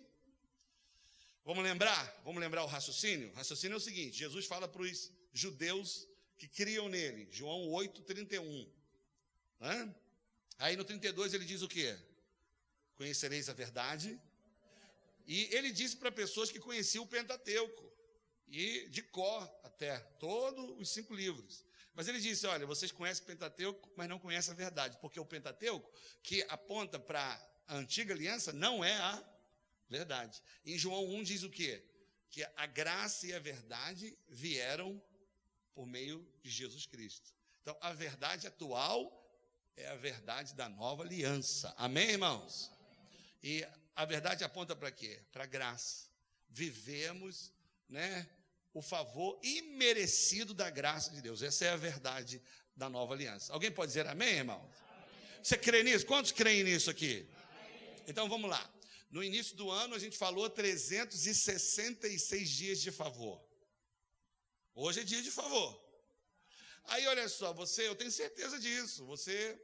[1.43, 2.21] Vamos lembrar?
[2.23, 3.29] Vamos lembrar o raciocínio?
[3.31, 8.01] O raciocínio é o seguinte: Jesus fala para os judeus que criam nele, João 8,
[8.01, 8.71] 31.
[9.59, 9.95] Né?
[10.57, 11.97] Aí no 32 ele diz o quê?
[12.95, 14.19] Conhecereis a verdade.
[15.25, 17.91] E ele disse para pessoas que conheciam o Pentateuco,
[18.47, 21.65] e de cor até, todos os cinco livros.
[21.93, 25.25] Mas ele disse: olha, vocês conhecem o Pentateuco, mas não conhecem a verdade, porque o
[25.25, 27.21] Pentateuco, que aponta para
[27.67, 29.23] a antiga aliança, não é a
[29.89, 30.41] verdade.
[30.65, 31.83] Em João 1 diz o quê?
[32.29, 35.01] Que a graça e a verdade vieram
[35.73, 37.33] por meio de Jesus Cristo.
[37.61, 39.21] Então, a verdade atual
[39.75, 41.73] é a verdade da nova aliança.
[41.77, 42.71] Amém, irmãos?
[43.41, 45.21] E a verdade aponta para quê?
[45.31, 46.09] Para graça.
[46.49, 47.53] Vivemos,
[47.87, 48.29] né,
[48.73, 51.41] o favor imerecido da graça de Deus.
[51.41, 52.41] Essa é a verdade
[52.75, 53.53] da nova aliança.
[53.53, 54.69] Alguém pode dizer amém, irmão?
[55.41, 56.05] Você crê nisso?
[56.05, 57.27] Quantos creem nisso aqui?
[58.07, 58.71] Então vamos lá.
[59.09, 63.41] No início do ano a gente falou 366 dias de favor.
[64.73, 65.81] Hoje é dia de favor.
[66.85, 69.05] Aí olha só, você, eu tenho certeza disso.
[69.05, 69.57] Você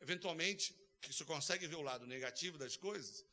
[0.00, 3.24] eventualmente que você consegue ver o lado negativo das coisas,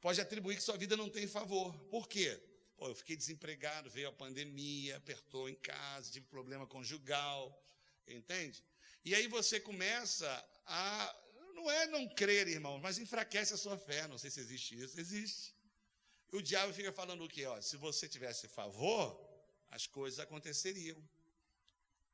[0.00, 1.72] pode atribuir que sua vida não tem favor.
[1.90, 2.40] Por quê?
[2.76, 7.58] Pô, eu fiquei desempregado, veio a pandemia, apertou em casa, tive problema conjugal,
[8.06, 8.62] entende?
[9.04, 10.28] E aí você começa
[10.66, 11.22] a.
[11.54, 14.06] Não é não crer, irmão, mas enfraquece a sua fé.
[14.06, 15.00] Não sei se existe isso.
[15.00, 15.54] Existe.
[16.32, 17.46] E o diabo fica falando o quê?
[17.46, 19.18] Ó, se você tivesse favor,
[19.70, 21.02] as coisas aconteceriam.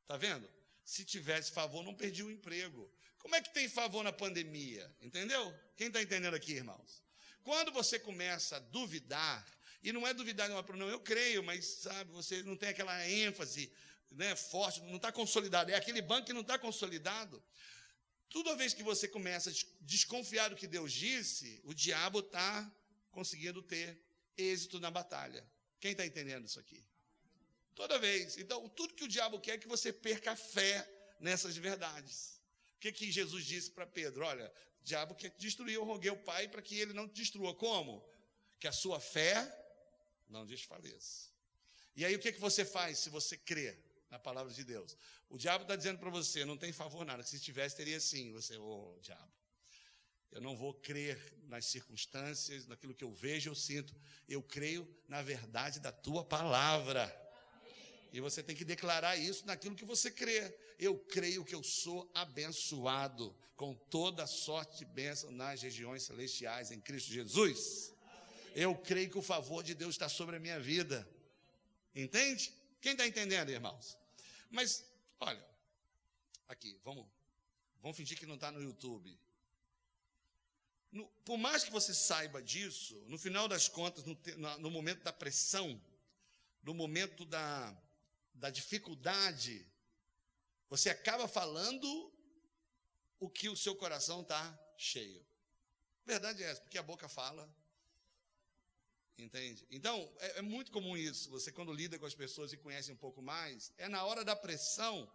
[0.03, 0.49] Está vendo?
[0.93, 2.87] Se tivesse favor, não perdia o emprego.
[3.17, 4.95] Como é que tem favor na pandemia?
[5.01, 5.43] Entendeu?
[5.75, 7.03] Quem está entendendo aqui, irmãos?
[7.43, 9.43] Quando você começa a duvidar,
[9.83, 13.73] e não é duvidar uma não, eu creio, mas sabe, você não tem aquela ênfase
[14.11, 15.71] né, forte, não está consolidado.
[15.71, 17.43] É aquele banco que não está consolidado.
[18.29, 22.71] Toda vez que você começa a desconfiar do que Deus disse, o diabo está
[23.11, 23.99] conseguindo ter
[24.37, 25.43] êxito na batalha.
[25.81, 26.85] Quem está entendendo isso aqui?
[27.75, 28.39] Toda vez.
[28.39, 30.89] Então, tudo que o diabo quer é que você perca a fé
[31.21, 32.43] nessas verdades
[32.83, 34.25] que, que Jesus disse para Pedro?
[34.25, 37.55] Olha, o diabo quer destruir, eu roguei o Pai para que ele não te destrua.
[37.55, 38.05] Como?
[38.59, 39.37] Que a sua fé
[40.29, 41.31] não desfaleça.
[41.95, 43.79] E aí o que, que você faz se você crê
[44.11, 44.97] na palavra de Deus?
[45.29, 48.33] O diabo está dizendo para você, não tem favor nada, se tivesse teria sim.
[48.33, 49.33] Você, ô oh, diabo,
[50.33, 53.95] eu não vou crer nas circunstâncias, naquilo que eu vejo, eu sinto.
[54.29, 57.07] Eu creio na verdade da tua palavra.
[58.13, 60.55] E você tem que declarar isso naquilo que você crê.
[60.79, 66.81] Eu creio que eu sou abençoado com toda sorte de bênção nas regiões celestiais em
[66.81, 67.95] Cristo Jesus.
[68.55, 71.09] Eu creio que o favor de Deus está sobre a minha vida.
[71.95, 72.53] Entende?
[72.83, 73.97] Quem está entendendo, irmãos?
[74.51, 74.85] Mas,
[75.19, 75.43] olha,
[76.49, 77.07] aqui, vamos,
[77.81, 79.19] vamos fingir que não está no YouTube.
[80.91, 84.19] No, por mais que você saiba disso, no final das contas, no,
[84.59, 85.81] no momento da pressão,
[86.63, 87.75] no momento da,
[88.35, 89.67] da dificuldade,
[90.69, 92.13] você acaba falando
[93.21, 95.25] o que o seu coração está cheio.
[96.05, 97.49] Verdade é essa, porque a boca fala.
[99.17, 99.67] Entende?
[99.71, 101.31] Então, é, é, muito comum isso.
[101.31, 104.35] Você, quando lida com as pessoas e conhece um pouco mais, é na hora da
[104.35, 105.11] pressão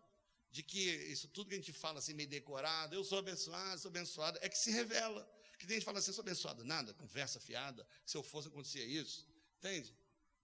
[0.49, 3.89] de que isso tudo que a gente fala assim, meio decorado, eu sou abençoado, sou
[3.89, 5.29] abençoado, é que se revela.
[5.57, 8.85] Que tem gente que fala assim, sou abençoado, nada, conversa fiada, se eu fosse acontecia
[8.85, 9.27] isso.
[9.57, 9.93] Entende?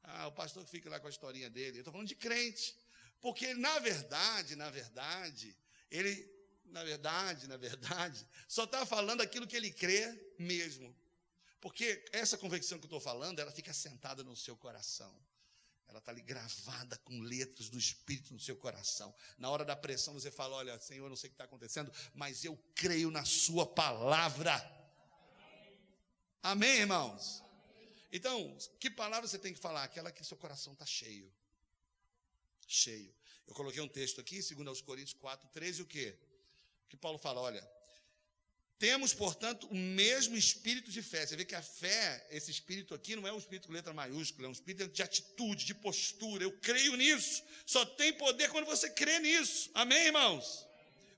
[0.03, 1.77] Ah, o pastor fica lá com a historinha dele.
[1.77, 2.75] Eu estou falando de crente.
[3.21, 5.57] Porque, na verdade, na verdade,
[5.89, 6.29] ele,
[6.65, 10.93] na verdade, na verdade, só está falando aquilo que ele crê mesmo.
[11.61, 15.17] Porque essa convicção que eu estou falando, ela fica sentada no seu coração.
[15.87, 19.13] Ela está ali gravada com letras do Espírito no seu coração.
[19.37, 21.91] Na hora da pressão, você fala: Olha, Senhor, eu não sei o que está acontecendo,
[22.13, 24.53] mas eu creio na Sua palavra.
[26.41, 27.43] Amém, irmãos?
[28.15, 29.83] Então, que palavra você tem que falar?
[29.83, 31.33] Aquela que seu coração está cheio.
[32.67, 33.11] Cheio.
[33.47, 36.15] Eu coloquei um texto aqui, segundo aos Coríntios 4, 13, o quê?
[36.87, 37.67] Que Paulo fala, olha,
[38.77, 41.25] temos, portanto, o mesmo espírito de fé.
[41.25, 44.45] Você vê que a fé, esse espírito aqui, não é um espírito com letra maiúscula,
[44.45, 46.43] é um espírito de atitude, de postura.
[46.43, 47.43] Eu creio nisso.
[47.65, 49.71] Só tem poder quando você crê nisso.
[49.73, 50.67] Amém, irmãos?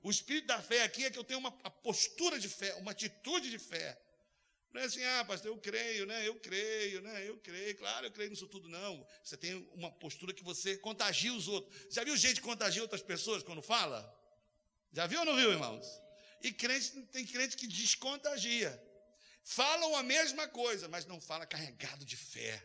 [0.02, 3.50] O espírito da fé aqui é que eu tenho uma postura de fé, uma atitude
[3.50, 4.00] de fé.
[4.76, 6.28] Não é assim, ah, pastor, eu creio, né?
[6.28, 7.26] Eu creio, né?
[7.26, 9.06] Eu creio, claro, eu creio nisso tudo, não.
[9.24, 11.74] Você tem uma postura que você contagia os outros.
[11.90, 13.98] Já viu gente que contagia outras pessoas quando fala?
[14.92, 15.86] Já viu ou não viu, irmãos?
[16.42, 18.70] E crente, tem crente que descontagia.
[19.42, 22.62] Falam a mesma coisa, mas não fala carregado de fé.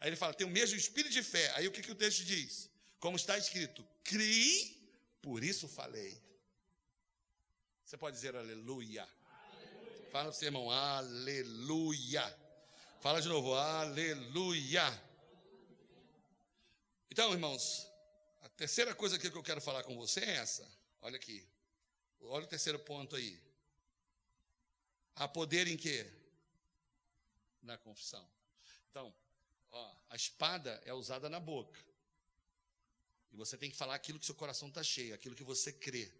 [0.00, 1.50] Aí ele fala, tem o mesmo espírito de fé.
[1.56, 2.68] Aí o que, que o texto diz?
[3.00, 4.86] Como está escrito, criei,
[5.22, 6.22] por isso falei.
[7.86, 9.08] Você pode dizer aleluia.
[10.12, 12.38] Fala para o seu irmão, aleluia.
[13.00, 14.82] Fala de novo, aleluia.
[17.10, 17.90] Então, irmãos,
[18.42, 20.70] a terceira coisa que eu quero falar com você é essa.
[21.00, 21.42] Olha aqui.
[22.20, 23.40] Olha o terceiro ponto aí.
[25.16, 26.06] Há poder em quê?
[27.62, 28.30] Na confissão.
[28.90, 29.14] Então,
[29.70, 31.80] ó, a espada é usada na boca.
[33.30, 36.12] E você tem que falar aquilo que seu coração está cheio, aquilo que você crê.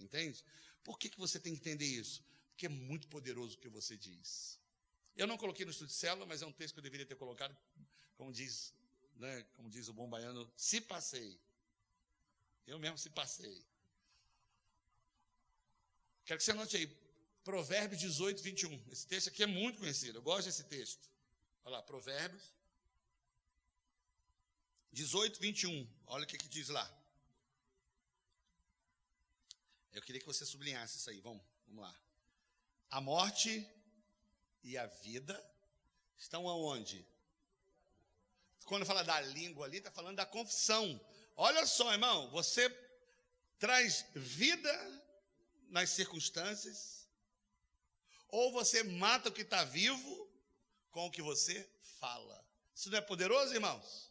[0.00, 0.44] Entende?
[0.82, 2.25] Por que, que você tem que entender isso?
[2.56, 4.58] Que é muito poderoso o que você diz.
[5.16, 7.16] Eu não coloquei no estudo de célula, mas é um texto que eu deveria ter
[7.16, 7.56] colocado,
[8.16, 8.74] como diz,
[9.16, 11.40] né, como diz o bom baiano, se passei.
[12.66, 13.64] Eu mesmo se passei.
[16.24, 16.86] Quero que você anote aí,
[17.44, 18.84] Provérbios 18, 21.
[18.90, 21.08] Esse texto aqui é muito conhecido, eu gosto desse texto.
[21.64, 22.54] Olha lá, Provérbios
[24.92, 25.88] 18, 21.
[26.06, 26.86] Olha o que, que diz lá.
[29.92, 31.20] Eu queria que você sublinhasse isso aí.
[31.20, 32.05] Vamos, vamos lá.
[32.90, 33.68] A morte
[34.62, 35.42] e a vida
[36.16, 37.06] estão aonde?
[38.64, 41.00] Quando fala da língua ali, está falando da confissão.
[41.36, 42.68] Olha só, irmão, você
[43.58, 45.04] traz vida
[45.68, 47.08] nas circunstâncias,
[48.28, 50.28] ou você mata o que está vivo
[50.90, 51.68] com o que você
[52.00, 52.44] fala.
[52.74, 54.10] Isso não é poderoso, irmãos?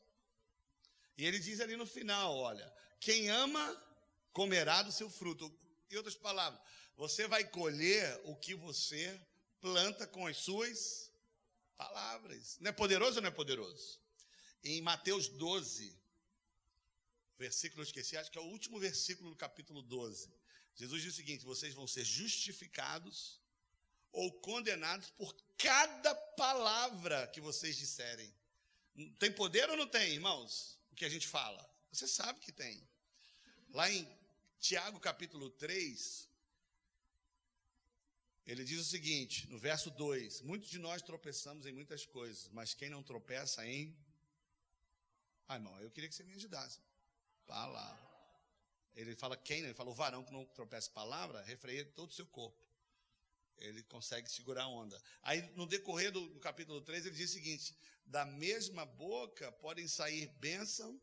[1.17, 3.83] E ele diz ali no final: olha, quem ama
[4.31, 5.53] comerá do seu fruto.
[5.89, 6.59] Em outras palavras,
[6.97, 9.19] você vai colher o que você
[9.59, 11.11] planta com as suas
[11.77, 12.57] palavras.
[12.59, 13.99] Não é poderoso ou não é poderoso?
[14.63, 15.95] Em Mateus 12,
[17.37, 20.33] versículo, eu esqueci, acho que é o último versículo do capítulo 12.
[20.75, 23.39] Jesus diz o seguinte: vocês vão ser justificados
[24.11, 28.33] ou condenados por cada palavra que vocês disserem.
[29.19, 30.79] Tem poder ou não tem, irmãos?
[30.91, 31.69] O que a gente fala?
[31.91, 32.87] Você sabe que tem.
[33.69, 34.07] Lá em
[34.59, 36.29] Tiago capítulo 3,
[38.45, 42.73] ele diz o seguinte, no verso 2: Muitos de nós tropeçamos em muitas coisas, mas
[42.73, 43.97] quem não tropeça em.
[45.47, 46.79] Ah, irmão, eu queria que você me ajudasse.
[47.47, 48.05] Palavra.
[48.95, 52.25] Ele fala quem, ele fala o varão que não tropeça palavra, refreia todo o seu
[52.27, 52.65] corpo.
[53.57, 55.01] Ele consegue segurar a onda.
[55.21, 57.75] Aí, no decorrer do, do capítulo 3, ele diz o seguinte:
[58.05, 61.01] Da mesma boca podem sair bênção,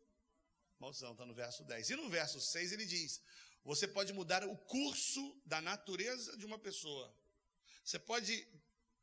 [0.79, 1.89] maldição, está no verso 10.
[1.89, 3.21] E no verso 6 ele diz:
[3.65, 7.13] Você pode mudar o curso da natureza de uma pessoa.
[7.83, 8.47] Você pode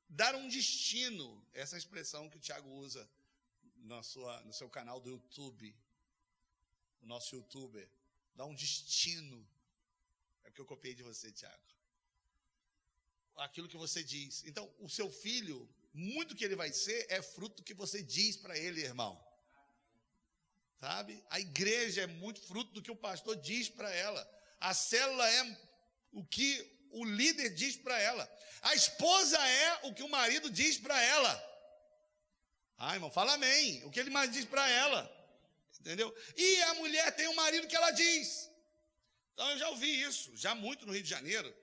[0.09, 3.09] dar um destino, essa expressão que o Tiago usa
[3.77, 5.75] na sua, no seu canal do YouTube.
[7.03, 7.89] o nosso youtuber,
[8.35, 9.47] dá um destino.
[10.45, 11.63] É o que eu copiei de você, Tiago.
[13.37, 14.45] Aquilo que você diz.
[14.45, 18.37] Então, o seu filho, muito que ele vai ser, é fruto do que você diz
[18.37, 19.23] para ele, irmão.
[20.79, 21.23] Sabe?
[21.31, 24.23] A igreja é muito fruto do que o pastor diz para ela.
[24.59, 25.59] A célula é
[26.13, 28.31] o que o líder diz para ela.
[28.63, 31.51] A esposa é o que o marido diz para ela.
[32.77, 33.85] Ah, irmão, fala amém.
[33.85, 35.11] O que ele mais diz para ela.
[35.81, 36.15] Entendeu?
[36.37, 38.51] E a mulher tem um marido que ela diz.
[39.33, 41.55] Então eu já ouvi isso, já muito no Rio de Janeiro.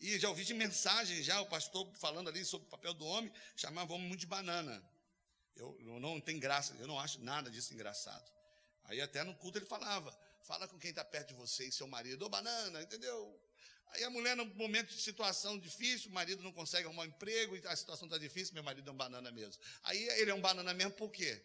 [0.00, 3.32] E já ouvi de mensagem já o pastor falando ali sobre o papel do homem,
[3.54, 4.82] chamava o homem muito de banana.
[5.54, 8.28] Eu, eu não tem graça, eu não acho nada disso engraçado.
[8.84, 11.86] Aí até no culto ele falava, fala com quem está perto de você e seu
[11.86, 13.40] marido, ô banana, entendeu?
[13.94, 17.56] Aí a mulher, no momento de situação difícil, o marido não consegue arrumar um emprego,
[17.68, 19.60] a situação está difícil, meu marido é um banana mesmo.
[19.82, 21.42] Aí ele é um banana mesmo por quê?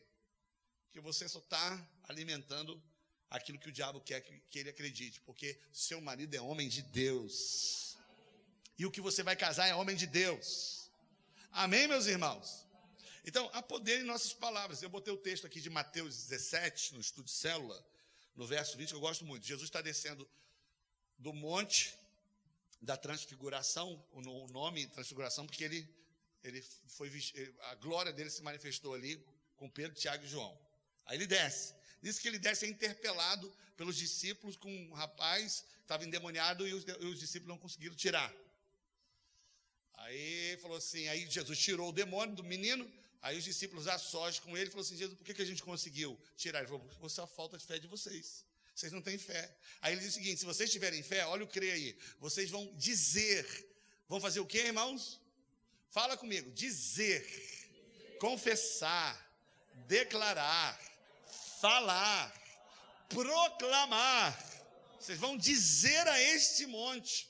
[0.86, 2.82] Porque você só está alimentando
[3.30, 6.82] aquilo que o diabo quer que, que ele acredite, porque seu marido é homem de
[6.82, 7.98] Deus.
[8.80, 10.90] E o que você vai casar é homem de Deus.
[11.52, 12.66] Amém, meus irmãos?
[13.26, 14.82] Então, há poder em nossas palavras.
[14.82, 17.86] Eu botei o texto aqui de Mateus 17, no estudo de célula,
[18.34, 19.46] no verso 20, que eu gosto muito.
[19.46, 20.30] Jesus está descendo
[21.18, 21.94] do monte
[22.82, 25.90] da transfiguração, o nome transfiguração, porque ele,
[26.44, 27.12] ele foi,
[27.62, 29.24] a glória dele se manifestou ali
[29.56, 30.58] com Pedro, Tiago e João.
[31.06, 31.74] Aí ele desce.
[32.02, 36.84] Diz que ele desce é interpelado pelos discípulos com um rapaz estava endemoniado e os,
[36.84, 38.34] e os discípulos não conseguiram tirar.
[39.94, 42.88] Aí falou assim, aí Jesus tirou o demônio do menino,
[43.22, 45.64] Aí os discípulos a sós com ele falou assim: Jesus, por que, que a gente
[45.64, 46.60] conseguiu tirar?
[46.60, 48.46] Ele falou: por a falta de fé de vocês.
[48.78, 49.58] Vocês não têm fé.
[49.82, 51.98] Aí ele diz o seguinte: se vocês tiverem fé, olha o crê aí.
[52.20, 53.44] Vocês vão dizer.
[54.08, 55.20] Vão fazer o que, irmãos?
[55.90, 56.52] Fala comigo.
[56.52, 57.26] Dizer,
[58.20, 59.18] confessar,
[59.88, 60.80] declarar,
[61.60, 62.32] falar,
[63.10, 64.38] proclamar.
[65.00, 67.28] Vocês vão dizer a este monte.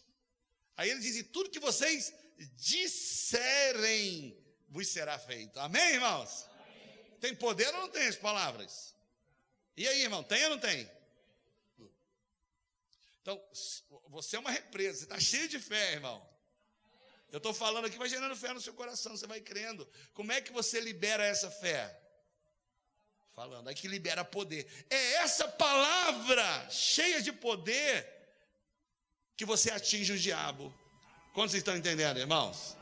[0.75, 2.13] Aí ele diz: e tudo que vocês
[2.57, 4.37] disserem
[4.67, 5.57] vos será feito.
[5.61, 6.43] Amém, irmãos?
[6.43, 7.17] Amém.
[7.21, 8.93] Tem poder ou não tem as palavras?
[9.77, 10.96] E aí, irmão, tem ou não tem?
[13.27, 13.43] Então,
[14.07, 16.25] você é uma represa, você está cheio de fé, irmão.
[17.29, 19.85] Eu estou falando aqui, vai gerando fé no seu coração, você vai crendo.
[20.13, 21.99] Como é que você libera essa fé?
[23.35, 24.65] Falando, aí que libera poder.
[24.89, 28.07] É essa palavra cheia de poder
[29.35, 30.73] que você atinge o diabo.
[31.33, 32.77] Quantos estão entendendo, irmãos?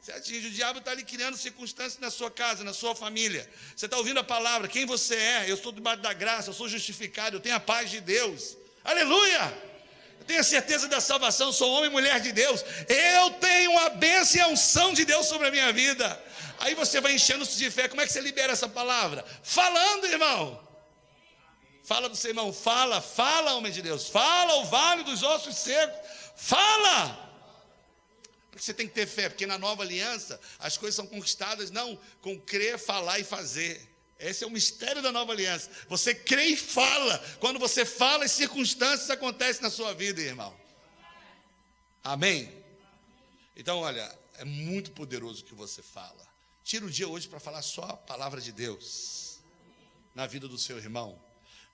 [0.00, 3.48] Você atinge, o diabo está ali criando circunstâncias na sua casa, na sua família.
[3.76, 5.48] Você está ouvindo a palavra, quem você é?
[5.48, 8.56] Eu estou debaixo da graça, eu sou justificado, eu tenho a paz de Deus.
[8.82, 9.67] Aleluia!
[10.20, 12.64] Eu tenho a certeza da salvação, sou homem e mulher de Deus.
[12.88, 16.22] Eu tenho a bênção e a unção de Deus sobre a minha vida.
[16.58, 17.88] Aí você vai enchendo-se de fé.
[17.88, 19.24] Como é que você libera essa palavra?
[19.42, 20.68] Falando, irmão.
[21.84, 24.08] Fala do seu irmão, fala, fala, homem de Deus.
[24.08, 25.98] Fala o vale dos ossos secos.
[26.36, 27.26] Fala!
[28.50, 31.98] Porque você tem que ter fé, porque na nova aliança as coisas são conquistadas não
[32.20, 33.88] com crer, falar e fazer.
[34.18, 35.70] Esse é o mistério da nova aliança.
[35.88, 37.18] Você crê e fala.
[37.38, 40.54] Quando você fala, as circunstâncias acontecem na sua vida, irmão.
[42.02, 42.52] Amém?
[43.56, 46.26] Então, olha, é muito poderoso o que você fala.
[46.64, 49.38] Tira o dia hoje para falar só a palavra de Deus
[50.14, 51.18] na vida do seu irmão.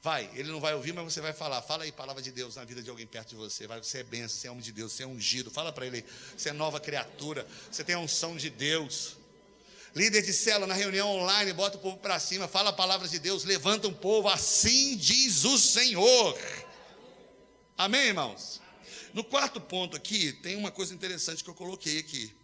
[0.03, 1.63] Vai, ele não vai ouvir, mas você vai falar.
[1.63, 3.67] Fala aí palavra de Deus na vida de alguém perto de você.
[3.67, 5.51] Vai, você é benção, você é homem de Deus, você é ungido.
[5.51, 6.05] Fala para ele,
[6.37, 9.17] você é nova criatura, você tem a unção de Deus.
[9.95, 13.21] Líder de célula na reunião online, bota o povo para cima, fala a palavra de
[13.21, 16.37] Deus, levanta um povo, assim diz o Senhor.
[17.79, 18.61] Amém, irmãos?
[19.13, 22.35] No quarto ponto aqui, tem uma coisa interessante que eu coloquei aqui.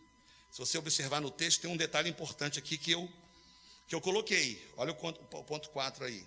[0.52, 3.10] Se você observar no texto, tem um detalhe importante aqui que eu,
[3.88, 4.64] que eu coloquei.
[4.76, 6.24] Olha o ponto, o ponto 4 aí.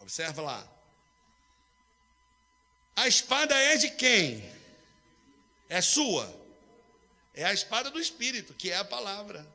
[0.00, 0.66] Observa lá.
[2.96, 4.50] A espada é de quem?
[5.68, 6.34] É sua.
[7.34, 9.46] É a espada do Espírito, que é a palavra.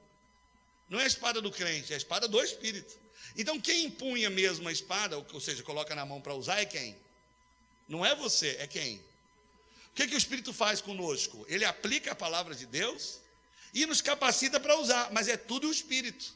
[0.89, 2.97] Não é a espada do crente, é a espada do Espírito.
[3.35, 6.95] Então, quem empunha mesmo a espada, ou seja, coloca na mão para usar, é quem?
[7.87, 8.97] Não é você, é quem?
[8.97, 11.45] O que, que o Espírito faz conosco?
[11.49, 13.19] Ele aplica a palavra de Deus
[13.73, 16.33] e nos capacita para usar, mas é tudo o Espírito.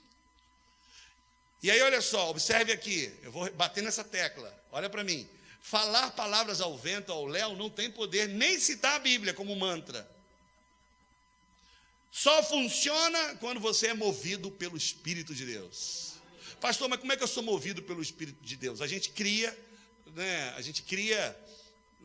[1.61, 5.27] E aí, olha só, observe aqui, eu vou bater nessa tecla, olha para mim.
[5.61, 10.09] Falar palavras ao vento, ao léu, não tem poder nem citar a Bíblia como mantra.
[12.11, 16.13] Só funciona quando você é movido pelo Espírito de Deus.
[16.59, 18.81] Pastor, mas como é que eu sou movido pelo Espírito de Deus?
[18.81, 19.57] A gente cria,
[20.15, 21.39] né, a gente cria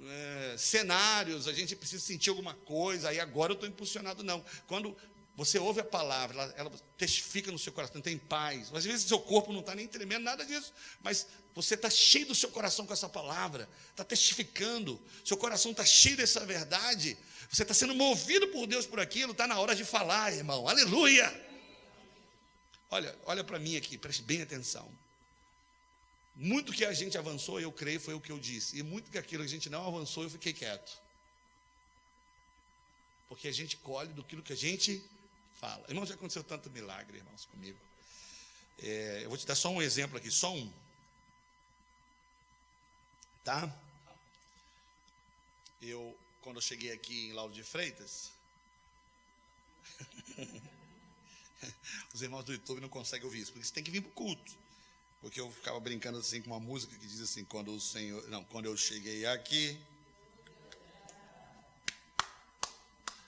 [0.06, 4.44] é, cenários, a gente precisa sentir alguma coisa, aí agora eu estou impulsionado, não.
[4.66, 4.96] Quando
[5.36, 8.72] Você ouve a palavra, ela, ela testifica no seu coração, tem paz.
[8.72, 10.72] Às vezes seu corpo não está nem tremendo, nada disso.
[11.02, 15.84] Mas você está cheio do seu coração com essa palavra, está testificando, seu coração está
[15.84, 17.18] cheio dessa verdade.
[17.50, 20.68] Você está sendo movido por Deus por aquilo, está na hora de falar, irmão.
[20.68, 21.44] Aleluia!
[22.90, 24.90] Olha, olha para mim aqui, preste bem atenção.
[26.36, 28.78] Muito que a gente avançou, eu creio, foi o que eu disse.
[28.78, 31.00] E muito que aquilo que a gente não avançou, eu fiquei quieto.
[33.28, 35.02] Porque a gente colhe do que a gente
[35.60, 35.84] fala.
[35.88, 37.78] Irmãos, já aconteceu tanto milagre, irmãos, comigo.
[38.82, 40.72] É, eu vou te dar só um exemplo aqui, só um.
[43.44, 43.72] Tá?
[45.80, 48.30] Eu, quando eu cheguei aqui em Lauro de Freitas,
[52.14, 54.12] os irmãos do YouTube não conseguem ouvir isso, porque você tem que vir para o
[54.12, 54.52] culto.
[55.22, 58.28] Porque eu ficava brincando assim com uma música que diz assim, quando o Senhor.
[58.28, 59.80] Não, quando eu cheguei aqui,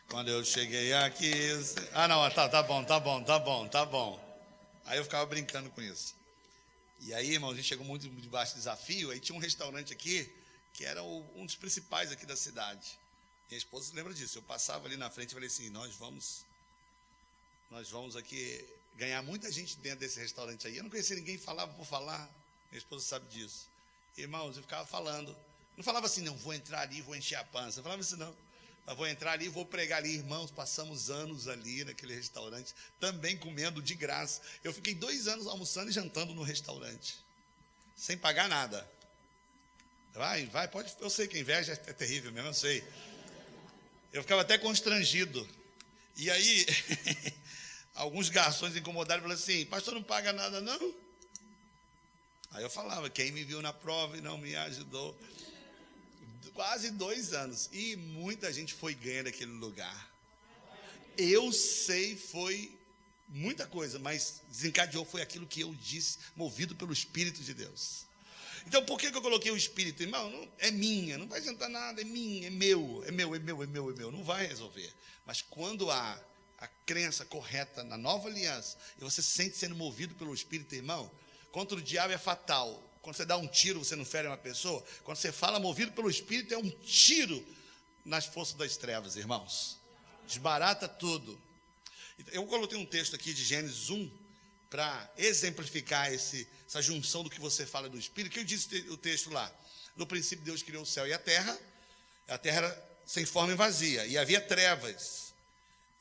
[0.09, 1.33] Quando eu cheguei aqui.
[1.93, 4.21] Ah, não, tá, tá bom, tá bom, tá bom, tá bom.
[4.85, 6.15] Aí eu ficava brincando com isso.
[7.01, 9.11] E aí, irmão, a gente chegou muito debaixo do desafio.
[9.11, 10.33] Aí tinha um restaurante aqui,
[10.73, 12.99] que era um dos principais aqui da cidade.
[13.49, 14.39] Minha esposa lembra disso.
[14.39, 16.45] Eu passava ali na frente e falei assim: nós vamos.
[17.71, 18.65] Nós vamos aqui
[18.97, 20.77] ganhar muita gente dentro desse restaurante aí.
[20.77, 22.29] Eu não conhecia ninguém, falava por falar.
[22.71, 23.69] Minha esposa sabe disso.
[24.17, 25.37] Irmãos, eu ficava falando.
[25.77, 27.81] Não falava assim, não, vou entrar ali, vou encher a pança.
[27.81, 28.35] Eu falava assim, não.
[28.87, 30.51] Eu vou entrar ali, vou pregar ali, irmãos.
[30.51, 34.41] Passamos anos ali naquele restaurante, também comendo de graça.
[34.63, 37.19] Eu fiquei dois anos almoçando e jantando no restaurante,
[37.97, 38.89] sem pagar nada.
[40.15, 40.95] Vai, vai, pode.
[41.01, 42.83] Eu sei que a inveja é terrível mesmo, eu sei.
[44.17, 45.47] Eu ficava até constrangido.
[46.17, 46.67] E aí,
[47.95, 50.95] alguns garçons incomodaram e falaram assim: Pastor, não paga nada, não?
[52.53, 55.15] Aí eu falava: Quem me viu na prova e não me ajudou
[56.55, 57.69] quase dois anos.
[57.71, 60.11] E muita gente foi ganha naquele lugar.
[61.19, 62.75] Eu sei, foi
[63.29, 68.06] muita coisa, mas desencadeou foi aquilo que eu disse, movido pelo Espírito de Deus.
[68.67, 70.03] Então, por que, que eu coloquei o Espírito?
[70.03, 73.39] Irmão, não, é minha, não vai adiantar nada, é minha, é meu, é meu, é
[73.39, 74.93] meu, é meu, é meu, não vai resolver.
[75.25, 76.21] Mas quando há
[76.59, 81.09] a crença correta na nova aliança, e você se sente sendo movido pelo Espírito, irmão,
[81.53, 82.83] contra o diabo é fatal.
[83.03, 84.85] Quando você dá um tiro, você não fere uma pessoa.
[85.05, 87.47] Quando você fala movido pelo Espírito, é um tiro
[88.05, 89.79] nas forças das trevas, irmãos.
[90.27, 91.41] Desbarata tudo.
[92.33, 94.26] Eu coloquei um texto aqui de Gênesis 1
[94.69, 98.33] para exemplificar esse, essa junção do que você fala do Espírito.
[98.33, 99.53] Que eu disse o texto lá.
[99.97, 101.59] No princípio, Deus criou o céu e a terra.
[102.29, 104.07] A terra era sem forma e vazia.
[104.07, 105.35] E havia trevas.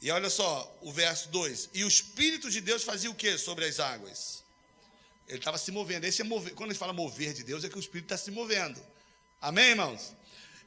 [0.02, 1.70] E olha só o verso 2.
[1.74, 4.44] E o Espírito de Deus fazia o que sobre as águas?
[5.28, 6.04] Ele estava se movendo.
[6.06, 6.54] Esse é mover.
[6.54, 8.84] Quando ele fala mover de Deus, é que o Espírito está se movendo.
[9.42, 10.14] Amém, irmãos?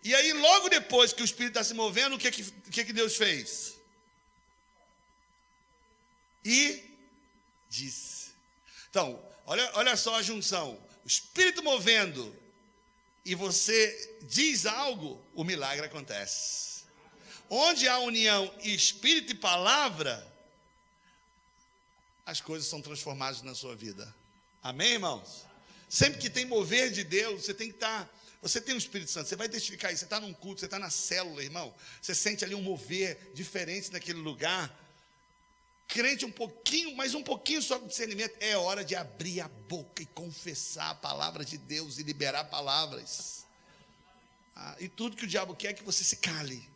[0.03, 2.93] E aí, logo depois que o Espírito está se movendo, o que, que, que, que
[2.93, 3.75] Deus fez?
[6.45, 6.88] E
[7.69, 8.31] disse.
[8.91, 10.79] Então, olha, olha só a junção.
[11.05, 12.35] O Espírito movendo
[13.25, 16.85] e você diz algo, o milagre acontece.
[17.51, 20.27] Onde há união Espírito e palavra,
[22.25, 24.15] as coisas são transformadas na sua vida.
[24.63, 25.47] Amém, irmãos?
[25.89, 28.05] Sempre que tem mover de Deus, você tem que estar.
[28.05, 28.11] Tá,
[28.41, 30.01] você tem o Espírito Santo, você vai testificar isso.
[30.01, 31.75] Você está num culto, você está na célula, irmão.
[32.01, 34.75] Você sente ali um mover diferente naquele lugar.
[35.89, 38.37] Crente um pouquinho, mas um pouquinho só com discernimento.
[38.41, 43.47] É hora de abrir a boca e confessar a palavra de Deus e liberar palavras.
[44.55, 46.69] Ah, e tudo que o diabo quer é que você se cale.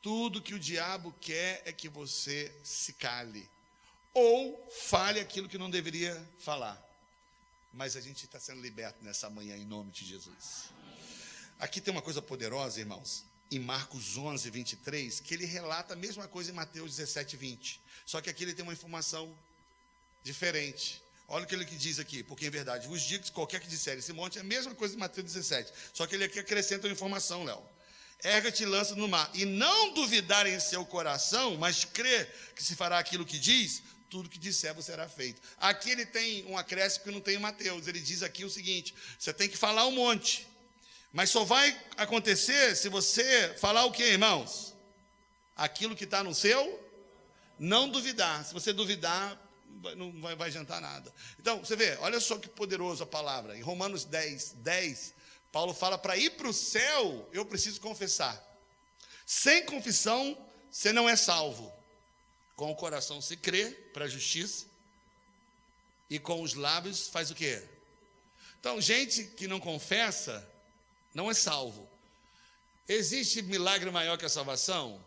[0.00, 3.48] Tudo que o diabo quer é que você se cale
[4.14, 6.80] ou fale aquilo que não deveria falar.
[7.72, 10.70] Mas a gente está sendo liberto nessa manhã em nome de Jesus.
[11.58, 16.26] Aqui tem uma coisa poderosa, irmãos, em Marcos 11, 23, que ele relata a mesma
[16.26, 17.80] coisa em Mateus 17, 20.
[18.06, 19.32] Só que aqui ele tem uma informação
[20.24, 21.02] diferente.
[21.28, 23.98] Olha o que ele diz aqui, porque em verdade vos digo que qualquer que disser
[23.98, 25.72] esse monte é a mesma coisa em Mateus 17.
[25.92, 27.62] Só que ele aqui acrescenta uma informação, Léo.
[28.24, 29.30] Erga-te e lança no mar.
[29.34, 34.28] E não duvidar em seu coração, mas crer que se fará aquilo que diz, tudo
[34.28, 35.40] que disser você será feito.
[35.58, 37.86] Aqui ele tem um acréscimo que não tem em Mateus.
[37.86, 40.46] Ele diz aqui o seguinte: você tem que falar um monte.
[41.12, 44.74] Mas só vai acontecer se você falar o que, irmãos?
[45.54, 46.82] Aquilo que está no seu,
[47.58, 48.44] não duvidar.
[48.44, 49.38] Se você duvidar,
[49.96, 51.12] não vai, vai adiantar nada.
[51.38, 53.56] Então, você vê, olha só que poderoso a palavra.
[53.56, 55.14] Em Romanos 10, 10,
[55.52, 58.42] Paulo fala: para ir para o céu, eu preciso confessar.
[59.26, 60.36] Sem confissão,
[60.70, 61.70] você não é salvo.
[62.56, 64.66] Com o coração se crê para a justiça
[66.08, 67.62] e com os lábios faz o quê?
[68.60, 70.46] Então, gente que não confessa
[71.14, 71.88] não é salvo.
[72.88, 75.00] Existe milagre maior que a salvação?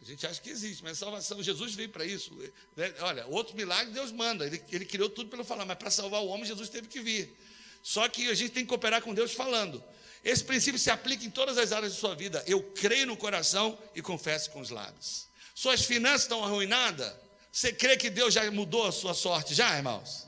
[0.00, 2.34] A gente acha que existe, mas salvação, Jesus veio para isso.
[2.76, 2.92] Né?
[3.00, 6.26] Olha, outro milagre Deus manda, ele, ele criou tudo pelo falar, mas para salvar o
[6.26, 7.36] homem, Jesus teve que vir.
[7.82, 9.82] Só que a gente tem que cooperar com Deus falando.
[10.24, 12.42] Esse princípio se aplica em todas as áreas de sua vida.
[12.46, 15.26] Eu creio no coração e confesso com os lábios.
[15.54, 17.12] Suas finanças estão arruinadas?
[17.50, 19.54] Você crê que Deus já mudou a sua sorte?
[19.54, 20.26] Já, irmãos?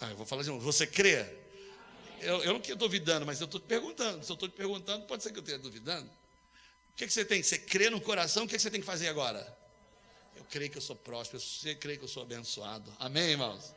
[0.00, 0.60] Ah, eu vou falar de novo.
[0.60, 1.26] Você crê?
[2.20, 4.24] Eu, eu não estou duvidando, mas eu estou te perguntando.
[4.24, 6.06] Se eu estou te perguntando, pode ser que eu esteja duvidando.
[6.06, 7.42] O que, que você tem?
[7.42, 8.44] Você crê no coração?
[8.44, 9.56] O que, que você tem que fazer agora?
[10.36, 11.40] Eu creio que eu sou próspero.
[11.40, 12.92] Você crê que eu sou abençoado.
[12.98, 13.74] Amém, irmãos?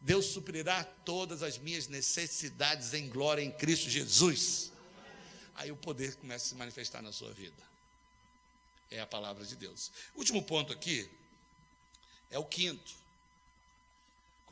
[0.00, 4.72] Deus suprirá todas as minhas necessidades em glória em Cristo Jesus.
[5.54, 7.62] Aí o poder começa a se manifestar na sua vida.
[8.90, 9.90] É a palavra de Deus.
[10.14, 11.08] Último ponto aqui
[12.30, 13.01] é o quinto.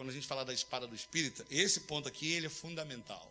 [0.00, 3.30] Quando a gente fala da espada do espírita, esse ponto aqui ele é fundamental.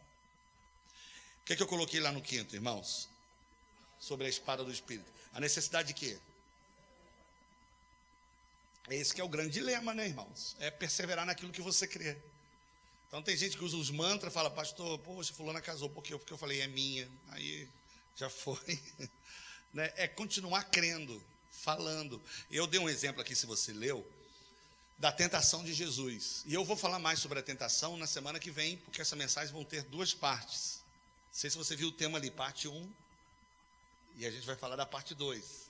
[1.42, 3.10] O que é que eu coloquei lá no quinto, irmãos?
[4.00, 5.12] Sobre a espada do espírito.
[5.34, 6.20] A necessidade de quê?
[8.88, 10.56] Esse que é o grande dilema, né, irmãos?
[10.60, 12.16] É perseverar naquilo que você crê.
[13.08, 16.34] Então tem gente que usa os mantras, fala, pastor, poxa, fulana casou, porque eu, porque
[16.34, 17.10] eu falei, é minha.
[17.30, 17.68] Aí
[18.16, 18.80] já foi.
[19.74, 19.92] né?
[19.96, 22.22] É continuar crendo, falando.
[22.52, 24.08] Eu dei um exemplo aqui, se você leu,
[25.00, 26.44] da tentação de Jesus.
[26.46, 29.54] E eu vou falar mais sobre a tentação na semana que vem, porque essa mensagem
[29.54, 30.84] vão ter duas partes.
[31.28, 32.94] Não sei se você viu o tema ali, parte 1,
[34.18, 35.70] e a gente vai falar da parte 2.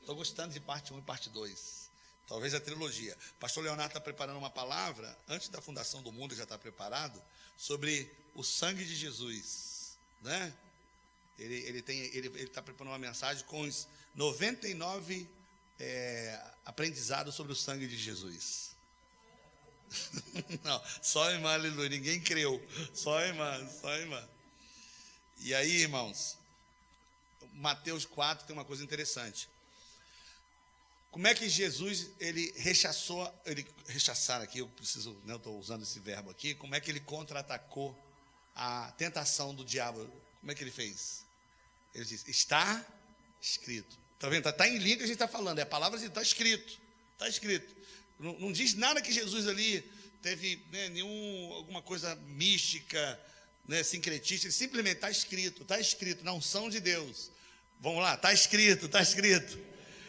[0.00, 1.90] Estou gostando de parte 1 e parte 2.
[2.28, 3.16] Talvez a trilogia.
[3.40, 7.20] Pastor Leonardo está preparando uma palavra, antes da fundação do mundo já está preparado,
[7.56, 9.98] sobre o sangue de Jesus.
[10.22, 10.54] Né?
[11.38, 15.28] Ele está ele ele, ele tá preparando uma mensagem com os 99
[15.78, 18.76] é, aprendizados sobre o sangue de Jesus.
[20.62, 22.62] Não, só irmã, aleluia, ninguém creu.
[22.92, 24.28] Só irmã, só irmã.
[25.40, 26.36] E aí, irmãos,
[27.54, 29.48] Mateus 4 tem uma coisa interessante.
[31.10, 35.82] Como é que Jesus ele rechaçou, ele rechaçar aqui, eu preciso, né, eu estou usando
[35.82, 37.96] esse verbo aqui, como é que ele contra-atacou
[38.54, 40.06] a tentação do diabo?
[40.40, 41.24] Como é que ele fez?
[41.94, 42.84] Ele disse, está
[43.40, 43.98] escrito.
[44.18, 44.38] Está vendo?
[44.38, 46.76] Está tá em que a gente está falando, é a palavra está escrito.
[47.12, 47.72] Está escrito.
[48.18, 49.80] Não, não, diz nada que Jesus ali
[50.20, 53.20] teve né, nenhum, alguma coisa mística,
[53.68, 57.30] né, sincretista, simplesmente está escrito, está escrito, na unção de Deus.
[57.78, 59.56] Vamos lá, está escrito, está escrito.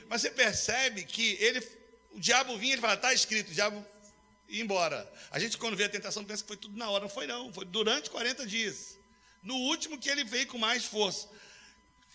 [0.07, 1.60] Mas você percebe que ele,
[2.10, 3.86] o diabo vinha, ele fala, está escrito, o diabo
[4.47, 5.07] ia embora.
[5.30, 7.03] A gente, quando vê a tentação, pensa que foi tudo na hora.
[7.03, 7.53] Não foi, não.
[7.53, 8.97] Foi durante 40 dias.
[9.43, 11.30] No último que ele veio com mais força.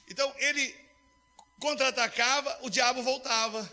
[0.08, 0.83] Então, ele
[1.58, 3.70] contra-atacava, o diabo voltava.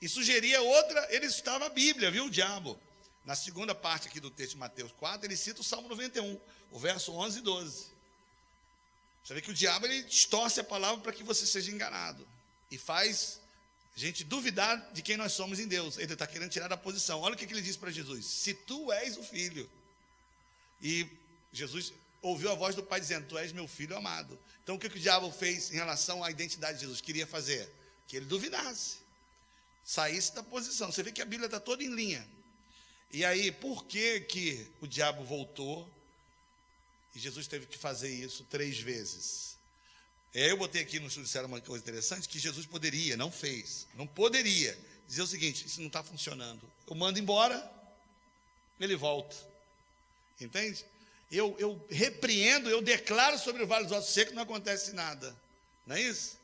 [0.00, 2.78] E sugeria outra, ele citava a Bíblia, viu, o diabo.
[3.24, 6.40] Na segunda parte aqui do texto de Mateus 4, ele cita o Salmo 91,
[6.72, 7.86] o verso 11 e 12.
[9.22, 12.26] Você vê que o diabo ele distorce a palavra para que você seja enganado
[12.70, 13.40] e faz
[13.94, 15.98] a gente duvidar de quem nós somos em Deus.
[15.98, 17.20] Ele está querendo tirar da posição.
[17.20, 19.70] Olha o que, que ele diz para Jesus: Se tu és o filho.
[20.80, 21.06] E
[21.52, 21.92] Jesus
[22.22, 24.38] ouviu a voz do Pai dizendo: Tu és meu filho amado.
[24.62, 27.00] Então o que, que o diabo fez em relação à identidade de Jesus?
[27.00, 27.68] Queria fazer?
[28.06, 28.98] Que ele duvidasse,
[29.84, 30.90] saísse da posição.
[30.90, 32.26] Você vê que a Bíblia está toda em linha.
[33.10, 35.88] E aí, por que, que o diabo voltou
[37.14, 39.58] e Jesus teve que fazer isso três vezes?
[40.32, 44.78] Eu botei aqui no judiciário uma coisa interessante, que Jesus poderia, não fez, não poderia,
[45.06, 46.62] dizer o seguinte, isso não está funcionando.
[46.88, 47.70] Eu mando embora,
[48.80, 49.36] ele volta.
[50.40, 50.86] Entende?
[51.32, 55.34] Eu, eu repreendo, eu declaro sobre o vale dos ossos secos, não acontece nada.
[55.86, 56.38] Não é isso?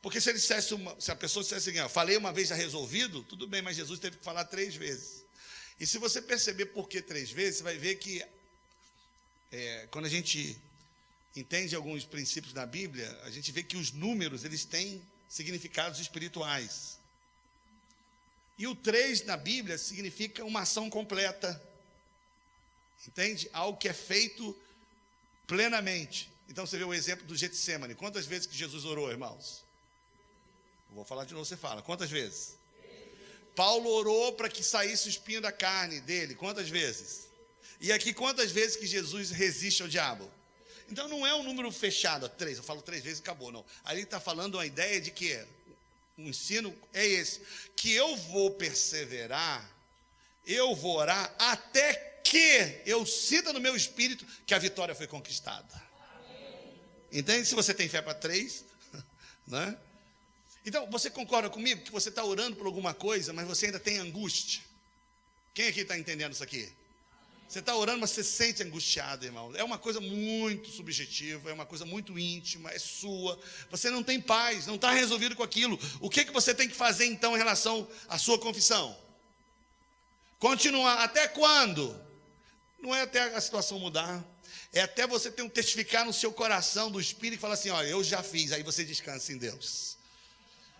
[0.00, 2.54] Porque se ele dissesse uma, se a pessoa dissesse assim, ó, falei uma vez já
[2.54, 5.24] resolvido, tudo bem, mas Jesus teve que falar três vezes.
[5.78, 8.24] E se você perceber por que três vezes, você vai ver que
[9.52, 10.58] é, quando a gente
[11.36, 16.98] entende alguns princípios da Bíblia, a gente vê que os números eles têm significados espirituais.
[18.58, 21.60] E o 3 na Bíblia significa uma ação completa.
[23.06, 23.48] Entende?
[23.52, 24.56] Algo que é feito
[25.46, 26.30] plenamente.
[26.48, 27.94] Então você vê o exemplo do Getsemane.
[27.94, 29.62] Quantas vezes que Jesus orou, irmãos?
[30.92, 31.82] vou falar de novo, você fala.
[31.82, 32.56] Quantas vezes?
[33.54, 36.34] Paulo orou para que saísse o espinho da carne dele.
[36.34, 37.28] Quantas vezes?
[37.80, 40.30] E aqui, quantas vezes que Jesus resiste ao diabo?
[40.90, 43.64] Então não é um número fechado, três, eu falo três vezes e acabou, não.
[43.84, 45.40] Ali está falando uma ideia de que
[46.18, 47.40] o ensino é esse,
[47.76, 49.70] que eu vou perseverar,
[50.44, 55.90] eu vou orar até que eu sinta no meu espírito que a vitória foi conquistada.
[57.12, 57.46] Entende?
[57.46, 58.64] Se você tem fé para três,
[59.46, 59.76] né?
[60.64, 63.98] Então, você concorda comigo que você está orando por alguma coisa, mas você ainda tem
[63.98, 64.62] angústia?
[65.54, 66.70] Quem aqui está entendendo isso aqui?
[67.48, 69.52] Você está orando, mas você sente angustiado, irmão.
[69.56, 73.36] É uma coisa muito subjetiva, é uma coisa muito íntima, é sua.
[73.72, 75.76] Você não tem paz, não está resolvido com aquilo.
[76.00, 78.96] O que, que você tem que fazer então em relação à sua confissão?
[80.38, 81.02] Continuar.
[81.02, 82.00] Até quando?
[82.80, 84.24] Não é até a situação mudar.
[84.72, 87.86] É até você ter um testificar no seu coração do Espírito e falar assim: olha,
[87.86, 88.52] eu já fiz.
[88.52, 89.96] Aí você descansa em Deus.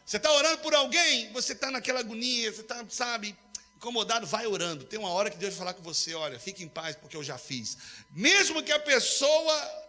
[0.07, 3.37] Você está orando por alguém, você está naquela agonia, você está, sabe,
[3.77, 4.85] incomodado, vai orando.
[4.85, 7.23] Tem uma hora que Deus vai falar com você: olha, fique em paz, porque eu
[7.23, 7.77] já fiz.
[8.11, 9.87] Mesmo que a pessoa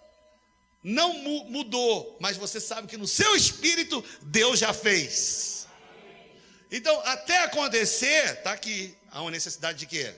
[0.83, 1.13] não
[1.49, 5.67] mudou, mas você sabe que no seu espírito Deus já fez.
[6.71, 8.95] Então, até acontecer, está aqui.
[9.11, 10.15] Há uma necessidade de quê?